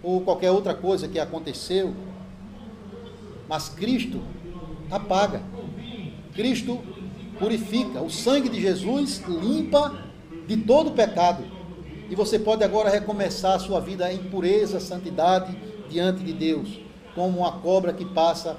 ou 0.01 0.21
qualquer 0.21 0.51
outra 0.51 0.73
coisa 0.73 1.05
que 1.05 1.19
aconteceu, 1.19 1.93
mas 3.45 3.67
Cristo 3.67 4.21
apaga. 4.89 5.41
Cristo 6.33 6.81
purifica. 7.37 8.01
O 8.01 8.09
sangue 8.09 8.47
de 8.47 8.61
Jesus 8.61 9.21
limpa 9.27 10.01
de 10.47 10.55
todo 10.55 10.91
pecado. 10.91 11.59
E 12.10 12.16
você 12.16 12.39
pode 12.39 12.64
agora 12.64 12.89
recomeçar 12.89 13.55
a 13.55 13.60
sua 13.60 13.80
vida 13.80 14.12
em 14.12 14.18
pureza, 14.30 14.80
santidade 14.80 15.55
diante 15.88 16.24
de 16.24 16.34
Deus, 16.34 16.80
como 17.14 17.39
uma 17.39 17.60
cobra 17.60 17.93
que 17.93 18.03
passa 18.03 18.57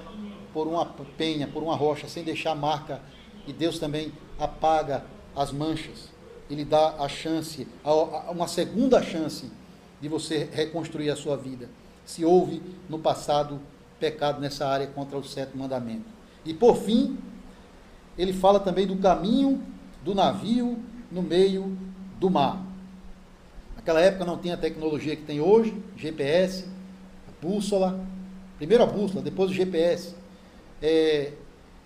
por 0.53 0.69
uma 0.69 0.87
penha, 1.19 1.49
por 1.49 1.63
uma 1.63 1.75
rocha, 1.75 2.07
sem 2.07 2.23
deixar 2.23 2.55
marca. 2.55 3.01
E 3.47 3.53
Deus 3.53 3.79
também 3.79 4.13
apaga 4.39 5.05
as 5.35 5.51
manchas. 5.51 6.11
Ele 6.49 6.65
dá 6.65 6.95
a 6.99 7.09
chance, 7.09 7.67
uma 8.31 8.47
segunda 8.47 9.03
chance 9.03 9.51
de 10.01 10.09
você 10.09 10.49
reconstruir 10.53 11.11
a 11.11 11.17
sua 11.17 11.37
vida. 11.37 11.69
Se 12.05 12.25
houve 12.25 12.63
no 12.89 12.99
passado 12.99 13.61
pecado 13.99 14.41
nessa 14.41 14.67
área 14.67 14.87
contra 14.87 15.19
o 15.19 15.25
sétimo 15.25 15.63
mandamento. 15.63 16.07
E 16.45 16.55
por 16.55 16.77
fim, 16.77 17.19
ele 18.17 18.33
fala 18.33 18.61
também 18.61 18.87
do 18.87 18.97
caminho 18.97 19.63
do 20.05 20.15
navio 20.15 20.79
no 21.11 21.23
meio 21.23 21.77
do 22.19 22.31
mar. 22.31 22.70
Naquela 23.91 24.07
época 24.07 24.25
não 24.25 24.39
tinha 24.39 24.55
a 24.55 24.57
tecnologia 24.57 25.17
que 25.17 25.23
tem 25.23 25.41
hoje, 25.41 25.75
GPS, 25.97 26.65
bússola, 27.43 27.99
primeiro 28.57 28.85
a 28.85 28.87
bússola, 28.87 29.21
depois 29.21 29.51
o 29.51 29.53
GPS. 29.55 30.15
É, 30.81 31.33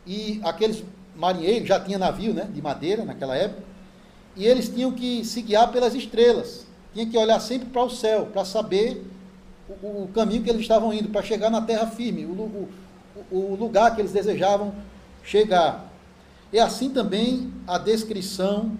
e 0.06 0.38
aqueles 0.44 0.84
marinheiros 1.16 1.66
já 1.66 1.80
tinham 1.80 1.98
navio 1.98 2.34
né, 2.34 2.46
de 2.52 2.60
madeira 2.60 3.06
naquela 3.06 3.34
época, 3.34 3.62
e 4.36 4.44
eles 4.44 4.68
tinham 4.68 4.92
que 4.92 5.24
se 5.24 5.40
guiar 5.40 5.72
pelas 5.72 5.94
estrelas 5.94 6.66
tinha 6.92 7.06
que 7.06 7.16
olhar 7.16 7.40
sempre 7.40 7.70
para 7.70 7.82
o 7.82 7.90
céu, 7.90 8.26
para 8.26 8.44
saber 8.44 9.04
o, 9.82 10.02
o, 10.04 10.10
caminho 10.14 10.42
que 10.42 10.50
eles 10.50 10.60
estavam 10.62 10.92
indo, 10.92 11.08
para 11.08 11.22
chegar 11.22 11.50
na 11.50 11.62
terra 11.62 11.86
firme, 11.86 12.26
o, 12.26 12.68
o, 13.30 13.36
o 13.36 13.56
lugar 13.56 13.94
que 13.94 14.02
eles 14.02 14.12
desejavam 14.12 14.74
chegar. 15.24 15.90
É 16.52 16.60
assim 16.60 16.90
também 16.90 17.50
a 17.66 17.78
descrição 17.78 18.76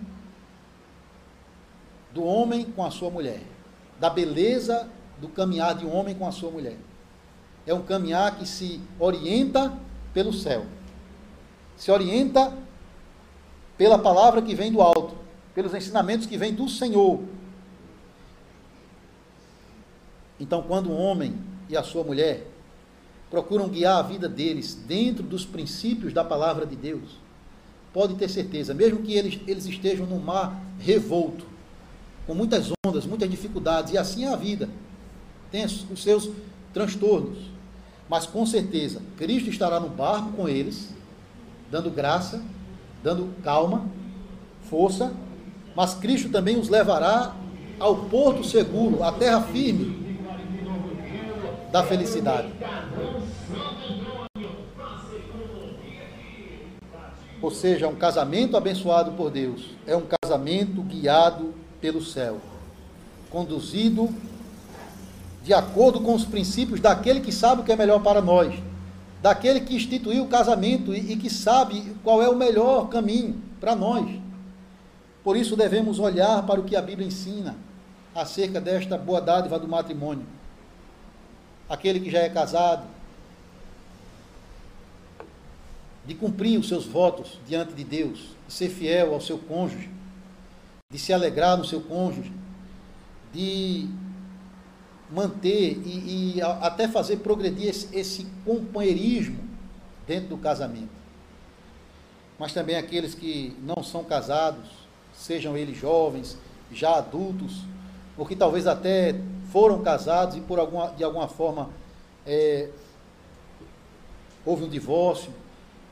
do 2.14 2.24
homem 2.24 2.64
com 2.64 2.84
a 2.84 2.90
sua 2.90 3.10
mulher, 3.10 3.42
da 4.00 4.08
beleza 4.08 4.88
do 5.20 5.28
caminhar 5.28 5.74
de 5.74 5.84
um 5.84 5.94
homem 5.94 6.14
com 6.14 6.26
a 6.26 6.32
sua 6.32 6.50
mulher. 6.50 6.78
É 7.66 7.74
um 7.74 7.82
caminhar 7.82 8.38
que 8.38 8.46
se 8.46 8.80
orienta 8.98 9.76
pelo 10.14 10.32
céu, 10.32 10.64
se 11.76 11.90
orienta 11.90 12.56
pela 13.76 13.98
palavra 13.98 14.40
que 14.40 14.54
vem 14.54 14.72
do 14.72 14.80
alto, 14.80 15.16
pelos 15.54 15.74
ensinamentos 15.74 16.26
que 16.26 16.36
vêm 16.36 16.54
do 16.54 16.68
Senhor, 16.68 17.20
então, 20.38 20.62
quando 20.62 20.90
um 20.90 20.96
homem 20.96 21.34
e 21.68 21.76
a 21.76 21.82
sua 21.82 22.02
mulher 22.02 22.46
procuram 23.30 23.68
guiar 23.68 23.98
a 23.98 24.02
vida 24.02 24.28
deles 24.28 24.74
dentro 24.74 25.22
dos 25.22 25.44
princípios 25.44 26.12
da 26.12 26.24
palavra 26.24 26.66
de 26.66 26.76
Deus, 26.76 27.18
pode 27.92 28.14
ter 28.16 28.28
certeza, 28.28 28.74
mesmo 28.74 29.02
que 29.02 29.14
eles, 29.14 29.40
eles 29.46 29.66
estejam 29.66 30.06
num 30.06 30.18
mar 30.18 30.60
revolto, 30.78 31.46
com 32.26 32.34
muitas 32.34 32.70
ondas, 32.86 33.06
muitas 33.06 33.30
dificuldades, 33.30 33.92
e 33.92 33.98
assim 33.98 34.24
é 34.24 34.32
a 34.32 34.36
vida, 34.36 34.68
tem 35.50 35.64
os 35.64 36.02
seus 36.02 36.30
transtornos, 36.72 37.38
mas 38.08 38.26
com 38.26 38.44
certeza 38.44 39.00
Cristo 39.16 39.50
estará 39.50 39.78
no 39.78 39.88
barco 39.88 40.32
com 40.32 40.48
eles, 40.48 40.92
dando 41.70 41.90
graça, 41.90 42.42
dando 43.02 43.32
calma, 43.42 43.86
força, 44.62 45.12
mas 45.76 45.94
Cristo 45.94 46.28
também 46.30 46.58
os 46.58 46.68
levará 46.68 47.34
ao 47.78 48.04
porto 48.06 48.44
seguro, 48.44 49.02
à 49.02 49.12
terra 49.12 49.42
firme, 49.42 50.18
da 51.70 51.82
felicidade. 51.82 52.48
Ou 57.42 57.50
seja, 57.50 57.88
um 57.88 57.96
casamento 57.96 58.56
abençoado 58.56 59.12
por 59.12 59.30
Deus. 59.30 59.70
É 59.86 59.94
um 59.94 60.04
casamento 60.22 60.80
guiado 60.82 61.52
pelo 61.85 62.03
céu, 62.03 62.41
conduzido 63.28 64.09
de 65.43 65.53
acordo 65.53 66.01
com 66.01 66.14
os 66.14 66.24
princípios 66.24 66.80
daquele 66.80 67.20
que 67.20 67.30
sabe 67.30 67.61
o 67.61 67.64
que 67.64 67.72
é 67.72 67.76
melhor 67.76 68.03
para 68.03 68.22
nós, 68.22 68.55
daquele 69.20 69.61
que 69.61 69.76
instituiu 69.76 70.24
o 70.24 70.28
casamento 70.28 70.95
e, 70.95 71.12
e 71.12 71.16
que 71.18 71.28
sabe 71.28 71.95
qual 72.03 72.22
é 72.22 72.28
o 72.30 72.35
melhor 72.35 72.89
caminho 72.89 73.39
para 73.61 73.76
nós. 73.76 74.18
Por 75.22 75.37
isso 75.37 75.57
devemos 75.57 75.99
olhar 75.99 76.47
para 76.47 76.59
o 76.59 76.64
que 76.64 76.74
a 76.74 76.80
Bíblia 76.80 77.07
ensina 77.07 77.55
acerca 78.14 78.59
desta 78.62 78.97
boa 78.97 79.20
dádiva 79.20 79.59
do 79.59 79.68
matrimônio 79.68 80.24
aquele 81.68 82.01
que 82.01 82.11
já 82.11 82.20
é 82.20 82.30
casado, 82.30 82.87
de 86.07 86.14
cumprir 86.14 86.59
os 86.59 86.66
seus 86.66 86.87
votos 86.87 87.39
diante 87.47 87.74
de 87.74 87.85
Deus, 87.85 88.20
de 88.47 88.55
ser 88.55 88.70
fiel 88.70 89.12
ao 89.12 89.20
seu 89.20 89.37
cônjuge, 89.37 89.93
de 90.91 90.99
se 90.99 91.12
alegrar 91.12 91.57
no 91.57 91.64
seu 91.64 91.80
cônjuge, 91.80 92.32
de 93.32 93.89
manter 95.11 95.82
e, 95.85 96.37
e 96.37 96.43
até 96.43 96.87
fazer 96.87 97.16
progredir 97.16 97.68
esse, 97.68 97.89
esse 97.93 98.26
companheirismo 98.45 99.39
dentro 100.07 100.28
do 100.28 100.39
casamento. 100.39 100.95
Mas 102.39 102.53
também 102.53 102.76
aqueles 102.76 103.14
que 103.14 103.57
não 103.62 103.82
são 103.82 104.05
casados, 104.05 104.70
sejam 105.12 105.57
eles 105.57 105.76
jovens, 105.76 106.39
já 106.72 106.97
adultos, 106.97 107.62
ou 108.16 108.24
que 108.24 108.37
talvez 108.37 108.66
até 108.66 109.14
foram 109.51 109.82
casados 109.82 110.37
e 110.37 110.41
por 110.41 110.59
alguma, 110.59 110.93
de 110.93 111.03
alguma 111.03 111.28
forma 111.28 111.70
é, 112.26 112.70
houve 114.45 114.64
um 114.64 114.68
divórcio, 114.68 115.32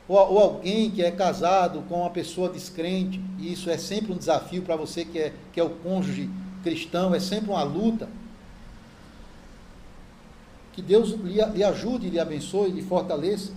ou, 0.09 0.19
ou, 0.19 0.39
alguém 0.39 0.91
que 0.91 1.03
é 1.03 1.11
casado 1.11 1.83
com 1.89 2.01
uma 2.01 2.11
pessoa 2.11 2.49
descrente, 2.49 3.21
e 3.39 3.53
isso 3.53 3.71
é 3.71 3.79
sempre 3.79 4.13
um 4.13 4.17
desafio 4.17 4.63
para 4.63 4.77
você 4.77 5.05
que 5.05 5.19
é, 5.19 5.33
que 5.53 5.61
é 5.61 5.65
o 5.65 5.71
cônjuge 5.71 6.29
cristão, 6.63 7.15
é 7.15 7.21
sempre 7.21 7.51
uma 7.51 7.63
luta. 7.63 8.09
Que 10.73 10.83
Deus 10.83 11.11
lhe, 11.11 11.45
lhe 11.45 11.65
ajude, 11.65 12.11
lhe 12.11 12.19
abençoe, 12.19 12.71
lhe 12.71 12.83
fortaleça, 12.83 13.53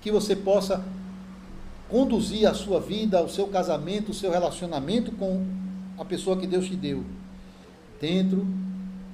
que 0.00 0.10
você 0.10 0.34
possa 0.36 0.84
conduzir 1.88 2.48
a 2.48 2.54
sua 2.54 2.80
vida, 2.80 3.22
o 3.22 3.28
seu 3.28 3.46
casamento, 3.46 4.10
o 4.10 4.14
seu 4.14 4.30
relacionamento 4.30 5.12
com 5.12 5.46
a 5.98 6.04
pessoa 6.04 6.36
que 6.36 6.46
Deus 6.46 6.66
te 6.66 6.76
deu, 6.76 7.04
dentro 8.00 8.46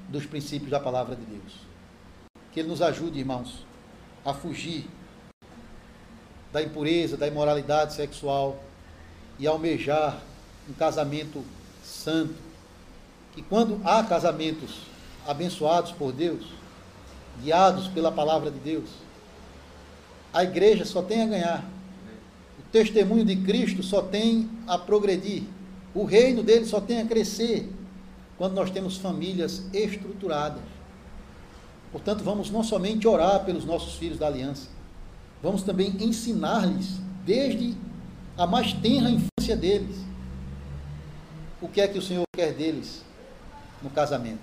dos 0.08 0.26
princípios 0.26 0.70
da 0.70 0.80
palavra 0.80 1.14
de 1.14 1.24
Deus. 1.24 1.54
Que 2.50 2.60
Ele 2.60 2.68
nos 2.68 2.82
ajude, 2.82 3.18
irmãos, 3.18 3.66
a 4.24 4.32
fugir 4.32 4.86
da 6.52 6.62
impureza, 6.62 7.16
da 7.16 7.26
imoralidade 7.26 7.94
sexual 7.94 8.62
e 9.38 9.46
almejar 9.46 10.20
um 10.68 10.72
casamento 10.72 11.42
santo. 11.82 12.34
Que 13.34 13.42
quando 13.42 13.80
há 13.84 14.02
casamentos 14.04 14.80
abençoados 15.26 15.92
por 15.92 16.12
Deus, 16.12 16.46
guiados 17.42 17.88
pela 17.88 18.12
palavra 18.12 18.50
de 18.50 18.58
Deus, 18.58 18.90
a 20.32 20.44
igreja 20.44 20.84
só 20.84 21.02
tem 21.02 21.22
a 21.22 21.26
ganhar. 21.26 21.64
O 22.58 22.62
testemunho 22.70 23.24
de 23.24 23.36
Cristo 23.36 23.82
só 23.82 24.02
tem 24.02 24.48
a 24.66 24.78
progredir. 24.78 25.44
O 25.94 26.04
reino 26.04 26.42
dele 26.42 26.64
só 26.66 26.80
tem 26.80 27.00
a 27.00 27.06
crescer 27.06 27.70
quando 28.38 28.54
nós 28.54 28.70
temos 28.70 28.96
famílias 28.96 29.62
estruturadas. 29.72 30.62
Portanto, 31.90 32.24
vamos 32.24 32.50
não 32.50 32.64
somente 32.64 33.06
orar 33.06 33.44
pelos 33.44 33.64
nossos 33.64 33.94
filhos 33.94 34.18
da 34.18 34.26
aliança, 34.26 34.68
vamos 35.42 35.62
também 35.62 35.96
ensinar-lhes, 36.00 37.00
desde 37.24 37.74
a 38.36 38.46
mais 38.46 38.72
tenra 38.72 39.10
infância 39.10 39.56
deles, 39.56 39.96
o 41.60 41.68
que 41.68 41.80
é 41.80 41.88
que 41.88 41.98
o 41.98 42.02
Senhor 42.02 42.24
quer 42.34 42.52
deles 42.52 43.04
no 43.82 43.90
casamento. 43.90 44.40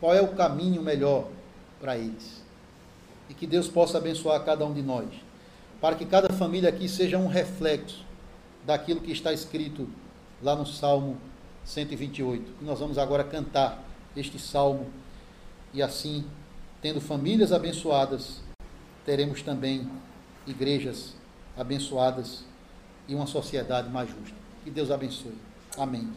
Qual 0.00 0.14
é 0.14 0.20
o 0.20 0.34
caminho 0.34 0.82
melhor 0.82 1.28
para 1.80 1.96
eles. 1.96 2.42
E 3.28 3.34
que 3.34 3.46
Deus 3.46 3.68
possa 3.68 3.98
abençoar 3.98 4.44
cada 4.44 4.64
um 4.64 4.72
de 4.72 4.82
nós, 4.82 5.08
para 5.80 5.96
que 5.96 6.04
cada 6.04 6.32
família 6.32 6.68
aqui 6.68 6.88
seja 6.88 7.18
um 7.18 7.26
reflexo 7.26 8.04
daquilo 8.64 9.00
que 9.00 9.12
está 9.12 9.32
escrito 9.32 9.88
lá 10.42 10.54
no 10.54 10.66
Salmo 10.66 11.16
128. 11.64 12.54
Nós 12.62 12.78
vamos 12.78 12.98
agora 12.98 13.24
cantar 13.24 13.84
este 14.16 14.38
salmo 14.38 14.86
e 15.74 15.82
assim, 15.82 16.24
tendo 16.80 17.00
famílias 17.00 17.52
abençoadas, 17.52 18.40
teremos 19.06 19.40
também 19.40 19.88
igrejas 20.46 21.14
abençoadas 21.56 22.44
e 23.08 23.14
uma 23.14 23.26
sociedade 23.26 23.88
mais 23.88 24.10
justa. 24.10 24.34
Que 24.64 24.70
Deus 24.70 24.90
abençoe. 24.90 25.38
Amém. 25.78 26.10